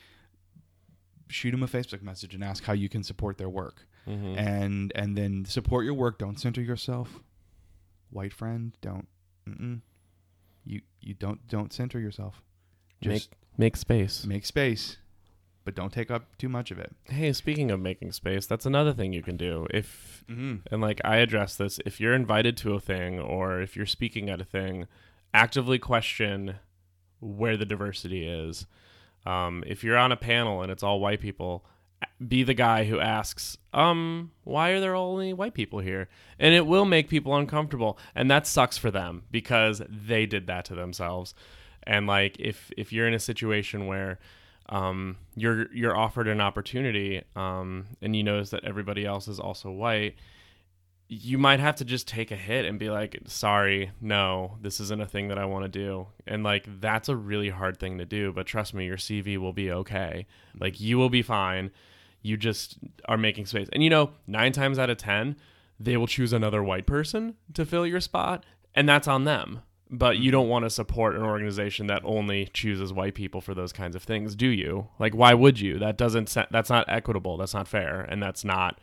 shoot 1.27 1.51
them 1.51 1.63
a 1.63 1.67
Facebook 1.67 2.01
message 2.01 2.33
and 2.33 2.43
ask 2.43 2.63
how 2.63 2.73
you 2.73 2.89
can 2.89 3.03
support 3.03 3.37
their 3.37 3.49
work. 3.49 3.87
Mm-hmm. 4.07 4.37
And 4.37 4.91
and 4.95 5.17
then 5.17 5.45
support 5.45 5.85
your 5.85 5.95
work. 5.95 6.19
Don't 6.19 6.39
center 6.39 6.61
yourself. 6.61 7.19
White 8.11 8.33
friend, 8.33 8.73
don't. 8.81 9.07
Mm-mm. 9.49 9.81
You 10.63 10.81
you 11.01 11.13
don't 11.13 11.47
don't 11.47 11.73
center 11.73 11.99
yourself. 11.99 12.41
Make, 13.03 13.13
Just 13.13 13.29
make 13.57 13.75
space. 13.77 14.25
make 14.25 14.45
space, 14.45 14.97
but 15.65 15.75
don't 15.75 15.91
take 15.91 16.09
up 16.09 16.37
too 16.37 16.47
much 16.47 16.71
of 16.71 16.79
it. 16.79 16.95
Hey, 17.05 17.33
speaking 17.33 17.71
of 17.71 17.79
making 17.81 18.13
space, 18.13 18.45
that's 18.45 18.65
another 18.65 18.93
thing 18.93 19.11
you 19.11 19.23
can 19.23 19.35
do. 19.35 19.67
If 19.71 20.23
Mm-hmm. 20.29 20.73
and 20.73 20.81
like 20.81 21.01
I 21.03 21.17
address 21.17 21.55
this, 21.55 21.79
if 21.85 21.99
you're 21.99 22.15
invited 22.15 22.55
to 22.57 22.73
a 22.73 22.79
thing 22.79 23.19
or 23.19 23.61
if 23.61 23.75
you're 23.75 23.85
speaking 23.85 24.29
at 24.29 24.41
a 24.41 24.45
thing, 24.45 24.87
actively 25.33 25.77
question 25.77 26.55
where 27.19 27.57
the 27.57 27.65
diversity 27.65 28.25
is. 28.27 28.65
Um, 29.25 29.63
if 29.67 29.83
you're 29.83 29.97
on 29.97 30.11
a 30.11 30.17
panel 30.17 30.61
and 30.61 30.71
it's 30.71 30.83
all 30.83 30.99
white 30.99 31.19
people, 31.19 31.65
be 32.27 32.43
the 32.43 32.53
guy 32.53 32.85
who 32.85 32.99
asks, 32.99 33.57
um, 33.73 34.31
why 34.43 34.69
are 34.69 34.79
there 34.79 34.95
only 34.95 35.33
white 35.33 35.53
people 35.53 35.79
here? 35.79 36.07
And 36.39 36.53
it 36.53 36.65
will 36.67 36.85
make 36.85 37.09
people 37.09 37.35
uncomfortable, 37.35 37.97
and 38.13 38.29
that 38.29 38.45
sucks 38.47 38.77
for 38.77 38.91
them 38.91 39.23
because 39.31 39.81
they 39.89 40.25
did 40.25 40.47
that 40.47 40.65
to 40.65 40.75
themselves. 40.75 41.33
And 41.83 42.07
like 42.07 42.35
if 42.39 42.71
if 42.77 42.91
you're 42.93 43.07
in 43.07 43.13
a 43.13 43.19
situation 43.19 43.85
where 43.87 44.19
um, 44.69 45.17
you're 45.35 45.71
you're 45.73 45.95
offered 45.95 46.27
an 46.27 46.41
opportunity 46.41 47.23
um, 47.35 47.85
and 48.01 48.15
you 48.15 48.23
notice 48.23 48.49
that 48.49 48.63
everybody 48.63 49.05
else 49.05 49.27
is 49.27 49.39
also 49.39 49.69
white 49.71 50.15
you 51.07 51.37
might 51.37 51.59
have 51.59 51.75
to 51.75 51.85
just 51.85 52.07
take 52.07 52.31
a 52.31 52.35
hit 52.35 52.65
and 52.65 52.79
be 52.79 52.89
like, 52.89 53.19
sorry, 53.27 53.91
no, 54.01 54.57
this 54.61 54.79
isn't 54.79 55.01
a 55.01 55.05
thing 55.05 55.27
that 55.27 55.37
I 55.37 55.45
want 55.45 55.63
to 55.65 55.69
do. 55.69 56.07
And 56.25 56.43
like, 56.43 56.65
that's 56.79 57.09
a 57.09 57.15
really 57.15 57.49
hard 57.49 57.79
thing 57.79 57.99
to 57.99 58.05
do. 58.05 58.31
But 58.33 58.47
trust 58.47 58.73
me, 58.73 58.85
your 58.85 58.97
CV 58.97 59.37
will 59.37 59.53
be 59.53 59.71
okay. 59.71 60.25
Like, 60.59 60.79
you 60.79 60.97
will 60.97 61.09
be 61.09 61.21
fine. 61.21 61.69
You 62.23 62.37
just 62.37 62.79
are 63.07 63.17
making 63.17 63.45
space. 63.45 63.67
And 63.71 63.83
you 63.83 63.89
know, 63.89 64.11
nine 64.25 64.51
times 64.51 64.79
out 64.79 64.89
of 64.89 64.97
10, 64.97 65.35
they 65.79 65.95
will 65.95 66.07
choose 66.07 66.33
another 66.33 66.63
white 66.63 66.87
person 66.87 67.35
to 67.53 67.65
fill 67.65 67.85
your 67.85 68.01
spot. 68.01 68.43
And 68.73 68.89
that's 68.89 69.07
on 69.07 69.25
them. 69.25 69.61
But 69.91 70.17
you 70.17 70.31
don't 70.31 70.49
want 70.49 70.65
to 70.65 70.69
support 70.71 71.15
an 71.15 71.21
organization 71.21 71.87
that 71.87 72.01
only 72.03 72.45
chooses 72.53 72.91
white 72.91 73.13
people 73.13 73.39
for 73.39 73.53
those 73.53 73.71
kinds 73.71 73.95
of 73.95 74.01
things, 74.01 74.35
do 74.35 74.47
you? 74.47 74.87
Like, 74.97 75.13
why 75.13 75.33
would 75.35 75.59
you? 75.59 75.77
That 75.77 75.95
doesn't, 75.95 76.35
that's 76.49 76.71
not 76.71 76.85
equitable. 76.89 77.37
That's 77.37 77.53
not 77.53 77.67
fair. 77.67 78.01
And 78.01 78.21
that's 78.21 78.43
not, 78.43 78.79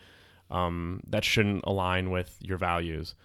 um, 0.48 1.00
that 1.08 1.24
shouldn't 1.24 1.64
align 1.66 2.10
with 2.10 2.38
your 2.40 2.56
values. 2.56 3.16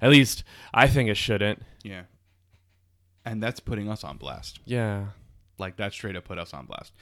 At 0.00 0.10
least 0.10 0.44
I 0.72 0.86
think 0.86 1.10
it 1.10 1.16
shouldn't. 1.16 1.62
Yeah. 1.82 2.02
And 3.24 3.42
that's 3.42 3.58
putting 3.58 3.90
us 3.90 4.04
on 4.04 4.18
blast. 4.18 4.60
Yeah. 4.64 5.06
Like 5.58 5.78
that 5.78 5.92
straight 5.92 6.14
up 6.16 6.24
put 6.26 6.38
us 6.38 6.54
on 6.54 6.66
blast. 6.66 6.92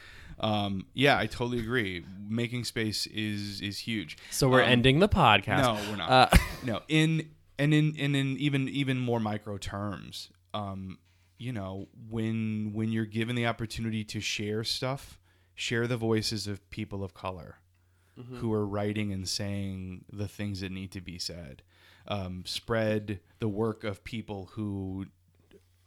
Um, 0.41 0.87
yeah, 0.95 1.19
I 1.19 1.27
totally 1.27 1.59
agree. 1.59 2.05
Making 2.29 2.65
space 2.65 3.07
is 3.09 3.61
is 3.61 3.81
huge. 3.81 4.17
So 4.31 4.49
we're 4.49 4.63
Um, 4.63 4.69
ending 4.71 5.01
the 5.01 5.09
podcast. 5.09 5.63
No, 5.63 5.75
we're 5.91 5.97
not. 5.97 6.11
Uh, 6.11 6.37
no, 6.65 6.81
in 6.89 7.31
and 7.59 7.73
in 7.75 7.95
and 7.99 8.17
in 8.17 8.37
even 8.39 8.69
even 8.69 8.99
more 8.99 9.21
micro 9.21 9.57
terms, 9.59 10.31
um, 10.53 10.99
you 11.39 11.53
know, 11.53 11.89
when 12.11 12.73
when 12.75 12.91
you're 12.93 13.05
given 13.05 13.37
the 13.37 13.47
opportunity 13.47 14.05
to 14.05 14.21
share 14.21 14.65
stuff, 14.65 15.19
share 15.55 15.87
the 15.87 15.97
voices 15.97 16.47
of 16.47 16.69
people 16.71 17.03
of 17.05 17.15
color 17.15 17.59
who 18.37 18.53
are 18.53 18.65
writing 18.65 19.13
and 19.13 19.29
saying 19.29 20.05
the 20.13 20.29
things 20.29 20.61
that 20.61 20.71
need 20.71 20.93
to 20.93 21.01
be 21.01 21.19
said. 21.19 21.63
Um, 22.07 22.45
spread 22.47 23.19
the 23.41 23.49
work 23.49 23.83
of 23.83 24.05
people 24.05 24.51
who 24.53 25.07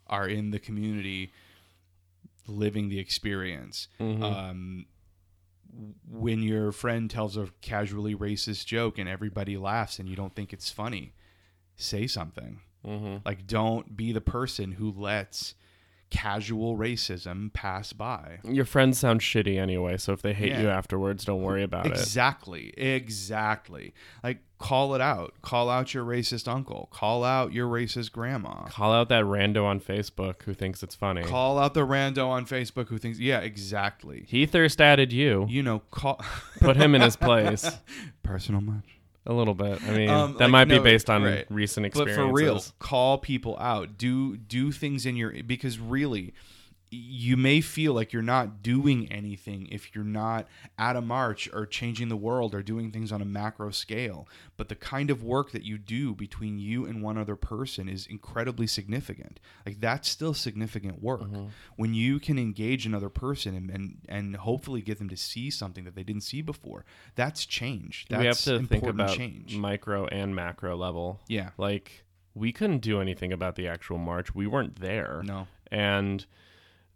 are 0.07 0.27
in 0.27 0.51
the 0.51 0.59
community 0.59 1.31
living 2.47 2.89
the 2.89 2.99
experience. 2.99 3.87
Um, 4.23 4.85
when 6.09 6.41
your 6.41 6.71
friend 6.71 7.09
tells 7.09 7.37
a 7.37 7.49
casually 7.61 8.15
racist 8.15 8.65
joke 8.65 8.97
and 8.97 9.07
everybody 9.07 9.57
laughs 9.57 9.99
and 9.99 10.09
you 10.09 10.15
don't 10.15 10.33
think 10.35 10.51
it's 10.53 10.71
funny, 10.71 11.13
say 11.77 12.07
something. 12.07 12.59
Mm-hmm. 12.85 13.17
Like, 13.25 13.47
don't 13.47 13.95
be 13.95 14.11
the 14.11 14.21
person 14.21 14.73
who 14.73 14.91
lets 14.91 15.55
casual 16.09 16.77
racism 16.77 17.51
pass 17.51 17.91
by. 17.91 18.39
Your 18.45 18.63
friends 18.63 18.97
sound 18.97 19.19
shitty 19.19 19.57
anyway, 19.59 19.97
so 19.97 20.13
if 20.13 20.21
they 20.21 20.31
hate 20.33 20.51
Yeah. 20.51 20.61
you 20.61 20.69
afterwards, 20.69 21.25
don't 21.25 21.41
worry 21.41 21.63
about 21.63 21.85
it. 21.85 21.91
Exactly. 21.91 22.73
Exactly. 22.77 23.93
Like, 24.23 24.37
call 24.57 24.95
it 24.95 25.01
out. 25.01 25.33
Call 25.41 25.69
out 25.69 25.93
your 25.93 26.05
racist 26.05 26.47
uncle. 26.47 26.87
Call 26.93 27.25
out 27.25 27.51
your 27.51 27.67
racist 27.67 28.13
grandma. 28.13 28.63
Call 28.67 28.93
out 28.93 29.09
that 29.09 29.25
rando 29.25 29.65
on 29.65 29.81
Facebook 29.81 30.43
who 30.43 30.53
thinks 30.53 30.81
it's 30.81 30.95
funny. 30.95 31.23
Call 31.23 31.59
out 31.59 31.73
the 31.73 31.85
rando 31.85 32.27
on 32.27 32.45
Facebook 32.45 32.87
who 32.87 32.97
thinks, 32.97 33.19
yeah, 33.19 33.39
exactly. 33.39 34.23
he 34.29 34.45
thirst 34.45 34.79
added 34.79 35.11
you. 35.11 35.45
You 35.49 35.61
know, 35.61 35.79
call. 35.91 36.21
Put 36.61 36.77
him 36.77 36.95
in 36.95 37.01
his 37.01 37.17
place 37.17 37.69
Personal 38.23 38.61
much. 38.61 38.96
A 39.27 39.33
little 39.33 39.53
bit. 39.53 39.81
I 39.83 39.91
mean, 39.91 40.09
Um, 40.09 40.33
that 40.33 40.45
like, 40.45 40.51
might 40.51 40.65
be 40.65 40.79
based 40.79 41.09
on 41.09 41.23
right. 41.23 41.45
recent 41.49 41.93
But 41.93 42.09
for 42.09 42.31
real, 42.31 42.63
call 42.79 43.19
people 43.19 43.57
out. 43.59 43.97
Do 43.97 44.35
do 44.37 44.71
things 44.71 45.05
in 45.05 45.15
your 45.15 45.43
because 45.43 45.77
really 45.77 46.33
you 46.89 47.35
may 47.35 47.59
feel 47.59 47.93
like 47.93 48.13
you're 48.13 48.21
not 48.21 48.61
doing 48.63 49.11
anything 49.11 49.67
if 49.69 49.93
you're 49.93 50.03
not 50.05 50.47
at 50.77 50.95
a 50.95 51.01
march 51.01 51.49
or 51.53 51.65
changing 51.65 52.07
the 52.07 52.15
world 52.15 52.55
or 52.55 52.61
doing 52.63 52.91
things 52.91 53.11
on 53.11 53.21
a 53.21 53.25
macro 53.25 53.71
scale. 53.71 54.27
But 54.55 54.69
the 54.69 54.75
kind 54.75 55.09
of 55.09 55.21
work 55.21 55.51
that 55.51 55.63
you 55.63 55.77
do 55.77 56.15
between 56.15 56.59
you 56.59 56.85
and 56.85 57.03
one 57.03 57.17
other 57.17 57.35
person 57.35 57.89
is 57.89 58.07
incredibly 58.07 58.67
significant. 58.67 59.39
Like 59.65 59.81
that's 59.81 60.07
still 60.07 60.33
significant 60.33 61.03
work. 61.03 61.23
Mm-hmm. 61.23 61.47
When 61.75 61.93
you 61.93 62.19
can 62.19 62.39
engage 62.39 62.85
another 62.85 63.09
person 63.09 63.55
and, 63.55 63.69
and 63.69 63.97
and 64.07 64.35
hopefully 64.37 64.81
get 64.81 64.97
them 64.97 65.09
to 65.09 65.17
see 65.17 65.49
something 65.49 65.83
that 65.83 65.95
they 65.95 66.03
didn't 66.03 66.23
see 66.23 66.41
before, 66.41 66.85
that's 67.15 67.45
change. 67.45 68.05
That's 68.09 68.21
we 68.21 68.25
have 68.27 68.39
to 68.61 68.65
think 68.65 68.85
about 68.85 69.15
change. 69.15 69.57
micro 69.57 70.05
and 70.07 70.33
macro 70.33 70.75
level. 70.77 71.19
yeah. 71.27 71.49
Like 71.57 72.05
we 72.33 72.51
couldn't 72.51 72.79
do 72.79 73.01
anything 73.01 73.33
about 73.33 73.55
the 73.55 73.67
actual 73.67 73.97
march. 73.97 74.33
We 74.33 74.47
weren't 74.47 74.79
there. 74.79 75.21
No. 75.25 75.47
And 75.71 76.25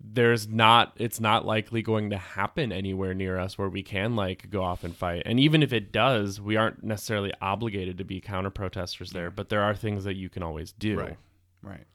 there's 0.04 0.48
not 0.48 0.94
it's 0.98 1.20
not 1.20 1.46
likely 1.46 1.82
going 1.82 2.10
to 2.10 2.18
happen 2.18 2.72
anywhere 2.72 3.14
near 3.14 3.38
us 3.38 3.58
where 3.58 3.70
we 3.70 3.84
can 3.84 4.16
like 4.16 4.50
go 4.50 4.64
off 4.64 4.84
and 4.84 4.96
fight. 4.96 5.24
And 5.26 5.40
even 5.40 5.64
if 5.64 5.74
it 5.74 5.92
does, 5.92 6.42
we 6.42 6.56
aren't 6.56 6.84
necessarily 6.84 7.34
obligated 7.42 7.98
to 8.00 8.04
be 8.04 8.20
counter 8.20 8.50
protesters 8.50 9.12
there, 9.12 9.30
but 9.30 9.50
there 9.50 9.62
are 9.62 9.76
things 9.76 10.04
that 10.06 10.16
you 10.16 10.30
can 10.30 10.44
always 10.44 10.72
do. 10.72 11.00
Right. 11.00 11.18
Right. 11.62 11.86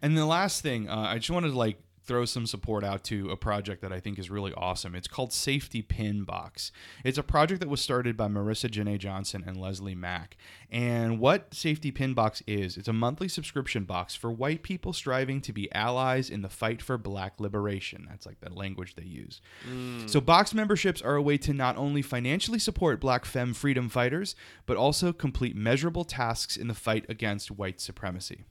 And 0.00 0.16
the 0.16 0.26
last 0.26 0.62
thing, 0.62 0.88
uh, 0.88 0.96
I 0.96 1.18
just 1.18 1.30
wanted 1.30 1.50
to 1.50 1.58
like 1.58 1.78
throw 2.10 2.24
some 2.24 2.44
support 2.44 2.82
out 2.82 3.04
to 3.04 3.30
a 3.30 3.36
project 3.36 3.80
that 3.82 3.92
I 3.92 4.00
think 4.00 4.18
is 4.18 4.30
really 4.30 4.52
awesome. 4.54 4.96
It's 4.96 5.06
called 5.06 5.32
Safety 5.32 5.80
Pin 5.80 6.24
Box. 6.24 6.72
It's 7.04 7.18
a 7.18 7.22
project 7.22 7.60
that 7.60 7.68
was 7.68 7.80
started 7.80 8.16
by 8.16 8.26
Marissa 8.26 8.68
Jenae 8.68 8.98
Johnson 8.98 9.44
and 9.46 9.56
Leslie 9.56 9.94
Mac. 9.94 10.36
And 10.72 11.20
what 11.20 11.54
Safety 11.54 11.92
Pin 11.92 12.12
Box 12.12 12.42
is, 12.48 12.76
it's 12.76 12.88
a 12.88 12.92
monthly 12.92 13.28
subscription 13.28 13.84
box 13.84 14.16
for 14.16 14.28
white 14.28 14.64
people 14.64 14.92
striving 14.92 15.40
to 15.42 15.52
be 15.52 15.70
allies 15.70 16.30
in 16.30 16.42
the 16.42 16.48
fight 16.48 16.82
for 16.82 16.98
black 16.98 17.38
liberation. 17.38 18.08
That's 18.10 18.26
like 18.26 18.40
the 18.40 18.52
language 18.52 18.96
they 18.96 19.04
use. 19.04 19.40
Mm. 19.72 20.10
So 20.10 20.20
box 20.20 20.52
memberships 20.52 21.00
are 21.00 21.14
a 21.14 21.22
way 21.22 21.38
to 21.38 21.52
not 21.52 21.76
only 21.76 22.02
financially 22.02 22.58
support 22.58 22.98
black 22.98 23.24
femme 23.24 23.54
freedom 23.54 23.88
fighters, 23.88 24.34
but 24.66 24.76
also 24.76 25.12
complete 25.12 25.54
measurable 25.54 26.02
tasks 26.04 26.56
in 26.56 26.66
the 26.66 26.74
fight 26.74 27.06
against 27.08 27.52
white 27.52 27.80
supremacy. 27.80 28.46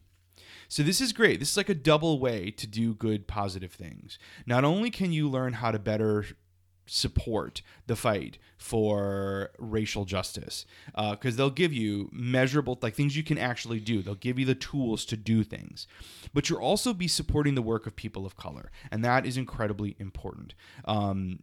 So 0.69 0.83
this 0.83 1.01
is 1.01 1.11
great. 1.11 1.39
This 1.39 1.51
is 1.51 1.57
like 1.57 1.67
a 1.67 1.75
double 1.75 2.19
way 2.19 2.51
to 2.51 2.65
do 2.65 2.93
good, 2.93 3.27
positive 3.27 3.73
things. 3.73 4.17
Not 4.45 4.63
only 4.63 4.89
can 4.91 5.11
you 5.11 5.27
learn 5.27 5.53
how 5.53 5.71
to 5.71 5.79
better 5.79 6.25
support 6.85 7.61
the 7.85 7.95
fight 7.95 8.39
for 8.57 9.51
racial 9.59 10.05
justice, 10.05 10.65
because 10.95 11.35
they'll 11.35 11.49
give 11.49 11.71
you 11.71 12.09
measurable 12.11 12.77
like 12.81 12.95
things 12.95 13.15
you 13.15 13.23
can 13.23 13.37
actually 13.37 13.79
do. 13.79 14.01
They'll 14.01 14.15
give 14.15 14.39
you 14.39 14.45
the 14.45 14.55
tools 14.55 15.05
to 15.05 15.17
do 15.17 15.43
things, 15.43 15.87
but 16.33 16.49
you'll 16.49 16.59
also 16.59 16.93
be 16.93 17.07
supporting 17.07 17.53
the 17.55 17.61
work 17.61 17.85
of 17.85 17.95
people 17.95 18.25
of 18.25 18.35
color, 18.35 18.71
and 18.91 19.05
that 19.05 19.25
is 19.25 19.37
incredibly 19.37 19.95
important. 19.99 20.55
Um, 20.85 21.39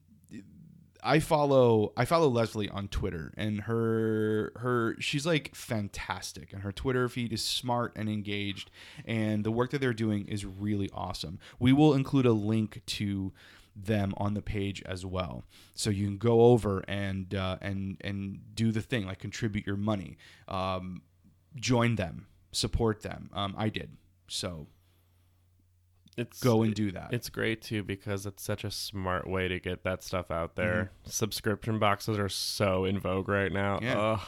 I 1.07 1.21
follow 1.21 1.93
I 1.97 2.05
follow 2.05 2.29
Leslie 2.29 2.69
on 2.69 2.89
Twitter 2.89 3.33
and 3.37 3.63
her 3.63 4.53
her 4.57 4.97
she's 4.99 5.25
like 5.25 5.55
fantastic 5.55 6.53
and 6.53 6.63
her 6.63 6.73
Twitter 6.73 7.09
feed 7.09 7.33
is 7.33 7.45
smart 7.45 7.93
and 7.95 8.09
engaged 8.09 8.71
and 9.05 9.45
the 9.45 9.53
work 9.53 9.71
that 9.71 9.81
they're 9.81 9.95
doing 9.95 10.27
is 10.27 10.45
really 10.45 10.91
awesome. 10.93 11.39
We 11.61 11.73
will 11.73 11.95
include 11.95 12.27
a 12.27 12.33
link 12.33 12.83
to 12.87 13.33
them 13.77 14.15
on 14.17 14.35
the 14.35 14.43
page 14.43 14.83
as 14.87 15.05
well, 15.05 15.45
so 15.75 15.91
you 15.91 16.07
can 16.07 16.19
go 16.19 16.47
over 16.47 16.83
and 16.89 17.35
uh, 17.35 17.59
and 17.61 17.99
and 18.01 18.41
do 18.55 18.73
the 18.73 18.81
thing 18.81 19.07
like 19.07 19.19
contribute 19.19 19.67
your 19.67 19.77
money, 19.77 20.17
um, 20.49 21.03
join 21.55 21.97
them, 21.97 22.27
support 22.53 23.03
them. 23.03 23.31
Um, 23.33 23.55
I 23.57 23.69
did 23.69 23.97
so 24.29 24.67
It's 26.17 26.41
go 26.43 26.63
and 26.63 26.75
do 26.75 26.93
that. 26.93 27.13
It's 27.13 27.29
great 27.29 27.61
too 27.61 27.83
because 27.83 28.25
it's 28.25 28.43
such 28.43 28.65
a 28.65 28.71
smart 28.71 29.29
way 29.29 29.49
to 29.49 29.61
get 29.61 29.85
that 29.85 30.03
stuff 30.03 30.31
out 30.31 30.57
there. 30.57 30.91
Subscription 31.05 31.79
boxes 31.79 32.19
are 32.19 32.29
so 32.29 32.85
in 32.85 32.99
vogue 32.99 33.29
right 33.29 33.53
now. 33.53 33.77
Mm-hmm. 33.77 33.85
Yeah. 33.85 33.99
Ugh, 33.99 34.21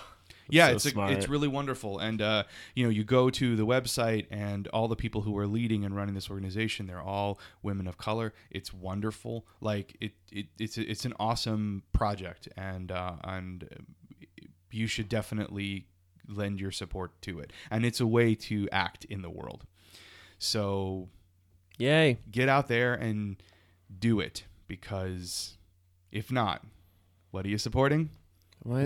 yeah 0.51 0.69
so 0.69 0.75
it's 0.75 0.97
a, 0.97 1.07
it's 1.09 1.29
really 1.29 1.49
wonderful 1.49 1.99
and 1.99 2.23
uh, 2.23 2.45
you 2.75 2.85
know 2.85 2.91
you 2.91 3.05
go 3.05 3.31
to 3.31 3.57
the 3.57 3.67
website 3.67 4.27
and 4.31 4.67
all 4.69 4.89
the 4.89 4.97
people 4.97 5.23
who 5.23 5.37
are 5.39 5.47
leading 5.47 5.85
and 5.85 5.95
running 5.95 6.15
this 6.15 6.31
organization 6.31 6.87
they're 6.87 7.03
all 7.03 7.39
women 7.63 7.87
of 7.87 7.99
color 7.99 8.33
it's 8.51 8.73
wonderful 8.73 9.47
like 9.61 9.97
it, 10.01 10.13
it 10.33 10.47
it's 10.59 10.79
it's 10.79 11.05
an 11.05 11.15
awesome 11.19 11.83
project 11.93 12.49
and 12.57 12.91
uh, 12.91 13.15
and 13.25 13.69
you 14.71 14.87
should 14.87 15.09
definitely 15.09 15.87
lend 16.29 16.61
your 16.61 16.71
support 16.71 17.21
to 17.23 17.39
it 17.39 17.53
and 17.71 17.85
it's 17.85 18.01
a 18.01 18.07
way 18.07 18.35
to 18.35 18.69
act 18.71 19.05
in 19.07 19.23
the 19.23 19.31
world 19.31 19.65
so 20.39 21.09
Yay. 21.79 22.19
get 22.31 22.49
out 22.49 22.69
there 22.69 22.95
and 22.95 23.37
do 23.99 24.21
it 24.21 24.45
because 24.67 25.57
if 26.13 26.31
not 26.31 26.63
what 27.31 27.45
are 27.47 27.49
you 27.49 27.59
supporting 27.59 28.11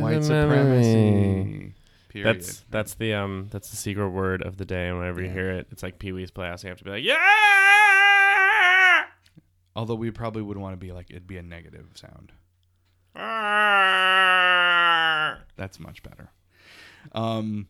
white 0.01 0.23
supremacy 0.23 1.75
period 2.09 2.37
That's 2.37 2.65
that's 2.71 2.95
the 2.95 3.15
um 3.15 3.49
that's 3.51 3.71
the 3.71 3.77
secret 3.77 4.11
word 4.11 4.43
of 4.43 4.59
the 4.59 4.65
day. 4.67 4.89
And 4.89 4.99
whenever 4.99 5.23
you 5.23 5.31
hear 5.31 5.51
it, 5.51 5.67
it's 5.71 5.83
like 5.83 5.99
Pee 5.99 6.13
Wee's 6.13 6.31
Playhouse. 6.31 6.63
You 6.63 6.69
have 6.69 6.79
to 6.79 6.85
be 6.85 6.91
like, 6.91 7.03
yeah. 7.05 7.19
Although 9.75 9.95
we 9.95 10.11
probably 10.11 10.43
would 10.43 10.59
want 10.59 10.75
to 10.75 10.77
be 10.77 10.93
like 10.93 11.11
it'd 11.11 11.27
be 11.27 11.39
a 11.39 11.43
negative 11.43 11.87
sound. 11.95 12.33
That's 15.57 15.81
much 15.81 16.03
better. 16.03 16.31
Um, 17.13 17.69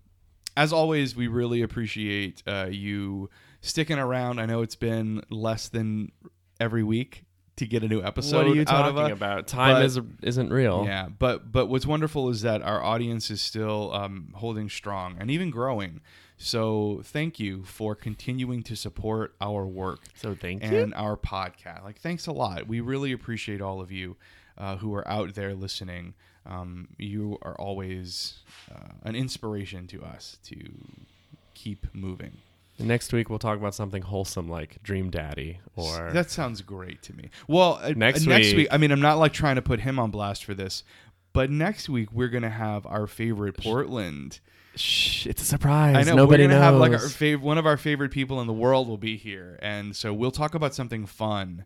as 0.56 0.72
always, 0.72 1.14
we 1.16 1.28
really 1.28 1.62
appreciate 1.62 2.42
uh, 2.46 2.66
you 2.70 3.30
sticking 3.62 3.98
around. 3.98 4.38
I 4.38 4.44
know 4.46 4.60
it's 4.60 4.76
been 4.76 5.22
less 5.30 5.68
than 5.68 6.12
every 6.60 6.82
week 6.82 7.24
to 7.56 7.66
get 7.66 7.82
a 7.82 7.88
new 7.88 8.02
episode. 8.02 8.36
what 8.36 8.46
are 8.46 8.54
you 8.54 8.64
talking 8.64 9.10
a- 9.10 9.12
about? 9.14 9.46
Time 9.46 9.76
but- 9.76 9.84
is 9.84 9.98
isn't 10.22 10.50
real. 10.50 10.84
Yeah, 10.86 11.08
but 11.18 11.50
but 11.50 11.66
what's 11.66 11.86
wonderful 11.86 12.28
is 12.28 12.42
that 12.42 12.60
our 12.62 12.82
audience 12.82 13.30
is 13.30 13.40
still 13.40 13.92
um, 13.94 14.32
holding 14.36 14.68
strong 14.68 15.16
and 15.18 15.30
even 15.30 15.50
growing. 15.50 16.00
So 16.38 17.02
thank 17.04 17.38
you 17.38 17.62
for 17.62 17.94
continuing 17.94 18.64
to 18.64 18.74
support 18.74 19.34
our 19.40 19.64
work 19.64 20.00
So 20.16 20.34
thank 20.34 20.64
you. 20.64 20.76
and 20.76 20.92
our 20.94 21.16
podcast. 21.16 21.84
Like, 21.84 22.00
thanks 22.00 22.26
a 22.26 22.32
lot. 22.32 22.66
We 22.66 22.80
really 22.80 23.12
appreciate 23.12 23.60
all 23.60 23.80
of 23.80 23.92
you 23.92 24.16
uh, 24.58 24.76
who 24.78 24.92
are 24.94 25.06
out 25.06 25.34
there 25.34 25.54
listening. 25.54 26.14
Um, 26.44 26.88
you 26.98 27.38
are 27.42 27.54
always 27.60 28.40
uh, 28.74 28.88
an 29.04 29.14
inspiration 29.14 29.86
to 29.88 30.02
us 30.02 30.38
to 30.46 30.56
keep 31.54 31.86
moving. 31.94 32.38
Next 32.82 33.12
week 33.12 33.30
we'll 33.30 33.38
talk 33.38 33.58
about 33.58 33.74
something 33.74 34.02
wholesome 34.02 34.48
like 34.48 34.82
Dream 34.82 35.10
Daddy 35.10 35.60
or 35.76 36.10
That 36.12 36.30
sounds 36.30 36.60
great 36.62 37.02
to 37.02 37.14
me. 37.14 37.30
Well, 37.46 37.78
uh, 37.82 37.90
Next 37.96 38.26
uh, 38.26 38.30
next 38.30 38.48
week- 38.48 38.56
week. 38.56 38.68
I 38.70 38.76
mean, 38.78 38.90
I'm 38.90 39.00
not 39.00 39.18
like 39.18 39.32
trying 39.32 39.56
to 39.56 39.62
put 39.62 39.80
him 39.80 39.98
on 39.98 40.10
blast 40.10 40.44
for 40.44 40.54
this, 40.54 40.82
but 41.32 41.50
next 41.50 41.88
week 41.88 42.12
we're 42.12 42.28
gonna 42.28 42.50
have 42.50 42.84
our 42.86 43.06
favorite 43.06 43.56
Portland. 43.56 44.40
Shh, 44.74 45.26
it's 45.26 45.42
a 45.42 45.44
surprise. 45.44 45.96
I 45.96 46.02
know 46.02 46.16
Nobody 46.16 46.44
we're 46.44 46.48
gonna 46.48 46.60
knows. 46.60 46.64
have 46.72 46.80
like 46.80 46.92
our 46.92 47.08
fav- 47.08 47.40
one 47.40 47.58
of 47.58 47.66
our 47.66 47.76
favorite 47.76 48.10
people 48.10 48.40
in 48.40 48.46
the 48.46 48.52
world 48.54 48.88
will 48.88 48.96
be 48.98 49.16
here, 49.16 49.58
and 49.62 49.94
so 49.94 50.12
we'll 50.14 50.30
talk 50.30 50.54
about 50.54 50.74
something 50.74 51.04
fun. 51.06 51.64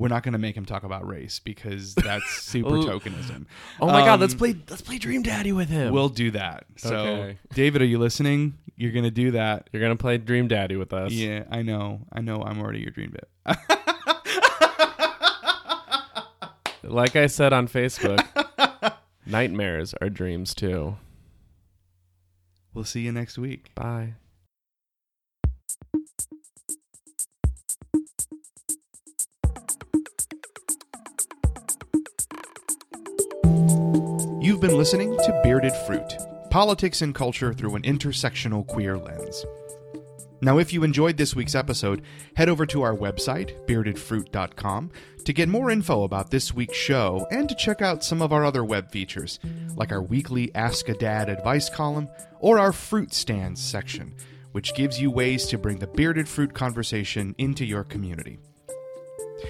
We're 0.00 0.08
not 0.08 0.22
gonna 0.22 0.38
make 0.38 0.56
him 0.56 0.64
talk 0.64 0.82
about 0.82 1.06
race 1.06 1.38
because 1.40 1.94
that's 2.08 2.24
super 2.42 2.70
tokenism. 2.70 3.44
oh 3.80 3.86
my 3.86 4.00
god, 4.00 4.14
Um, 4.14 4.20
let's 4.20 4.34
play 4.34 4.56
let's 4.70 4.80
play 4.80 4.96
Dream 4.98 5.22
Daddy 5.22 5.52
with 5.52 5.68
him. 5.68 5.92
We'll 5.92 6.08
do 6.08 6.30
that. 6.30 6.64
So, 6.76 6.96
Okay. 6.96 7.38
David, 7.54 7.82
are 7.82 7.86
you 7.86 7.98
listening? 7.98 8.54
You're 8.76 8.92
gonna 8.92 9.10
do 9.10 9.32
that. 9.32 9.68
You're 9.72 9.82
gonna 9.82 9.96
play 9.96 10.16
Dream 10.16 10.48
Daddy 10.48 10.76
with 10.76 10.94
us. 10.94 11.12
Yeah, 11.12 11.44
I 11.50 11.60
know. 11.60 12.06
I 12.12 12.22
know. 12.22 12.42
I'm 12.42 12.60
already 12.60 12.80
your 12.80 12.90
dream 12.92 13.12
bit. 13.12 13.28
Like 16.82 17.14
I 17.14 17.26
said 17.26 17.52
on 17.52 17.68
Facebook, 17.68 18.18
nightmares 19.26 19.94
are 20.00 20.08
dreams 20.08 20.54
too. 20.54 20.96
we'll 22.74 22.84
see 22.84 23.02
you 23.02 23.12
next 23.12 23.38
week. 23.38 23.72
Bye. 23.76 24.14
You've 34.60 34.68
been 34.68 34.78
listening 34.78 35.16
to 35.16 35.40
Bearded 35.42 35.72
Fruit 35.86 36.18
Politics 36.50 37.00
and 37.00 37.14
Culture 37.14 37.54
Through 37.54 37.76
an 37.76 37.82
Intersectional 37.82 38.66
Queer 38.66 38.98
Lens. 38.98 39.46
Now, 40.42 40.58
if 40.58 40.70
you 40.70 40.84
enjoyed 40.84 41.16
this 41.16 41.34
week's 41.34 41.54
episode, 41.54 42.02
head 42.36 42.50
over 42.50 42.66
to 42.66 42.82
our 42.82 42.94
website, 42.94 43.66
beardedfruit.com, 43.66 44.90
to 45.24 45.32
get 45.32 45.48
more 45.48 45.70
info 45.70 46.02
about 46.02 46.30
this 46.30 46.52
week's 46.52 46.76
show 46.76 47.26
and 47.30 47.48
to 47.48 47.54
check 47.54 47.80
out 47.80 48.04
some 48.04 48.20
of 48.20 48.34
our 48.34 48.44
other 48.44 48.62
web 48.62 48.90
features, 48.90 49.40
like 49.76 49.92
our 49.92 50.02
weekly 50.02 50.54
Ask 50.54 50.90
a 50.90 50.94
Dad 50.94 51.30
advice 51.30 51.70
column 51.70 52.10
or 52.38 52.58
our 52.58 52.74
Fruit 52.74 53.14
Stands 53.14 53.62
section, 53.62 54.14
which 54.52 54.74
gives 54.74 55.00
you 55.00 55.10
ways 55.10 55.46
to 55.46 55.56
bring 55.56 55.78
the 55.78 55.86
bearded 55.86 56.28
fruit 56.28 56.52
conversation 56.52 57.34
into 57.38 57.64
your 57.64 57.82
community. 57.82 58.38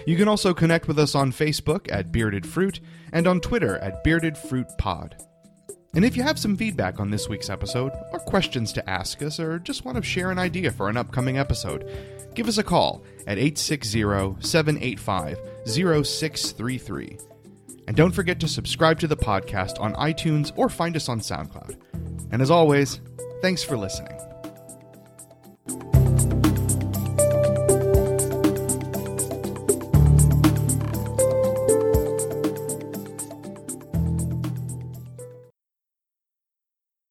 You 0.07 0.16
can 0.16 0.28
also 0.28 0.55
connect 0.55 0.88
with 0.88 0.99
us 0.99 1.14
on 1.14 1.32
Facebook 1.32 1.91
at 1.91 2.12
Bearded 2.12 2.47
Fruit 2.47 2.80
and 3.12 3.26
on 3.26 3.41
Twitter 3.41 3.78
at 3.78 4.03
Bearded 4.05 4.36
Fruit 4.36 4.66
Pod. 4.78 5.16
And 5.95 6.05
if 6.05 6.16
you 6.16 6.22
have 6.22 6.38
some 6.38 6.57
feedback 6.57 7.01
on 7.01 7.11
this 7.11 7.28
week's 7.28 7.51
episode, 7.51 7.93
or 8.12 8.20
questions 8.20 8.72
to 8.74 8.91
ask 8.91 9.22
us, 9.22 9.41
or 9.41 9.59
just 9.59 9.84
want 9.84 9.97
to 9.97 10.03
share 10.03 10.30
an 10.30 10.38
idea 10.38 10.70
for 10.70 10.88
an 10.88 10.97
upcoming 10.97 11.36
episode, 11.36 11.91
give 12.34 12.47
us 12.47 12.59
a 12.59 12.62
call 12.62 13.03
at 13.26 13.38
860 13.38 14.01
785 14.41 15.38
0633. 15.66 17.18
And 17.88 17.97
don't 17.97 18.12
forget 18.12 18.38
to 18.38 18.47
subscribe 18.47 19.01
to 19.01 19.09
the 19.09 19.16
podcast 19.16 19.80
on 19.80 19.95
iTunes 19.95 20.53
or 20.55 20.68
find 20.68 20.95
us 20.95 21.09
on 21.09 21.18
SoundCloud. 21.18 21.76
And 22.30 22.41
as 22.41 22.51
always, 22.51 23.01
thanks 23.43 23.64
for 23.64 23.76
listening. 23.76 24.19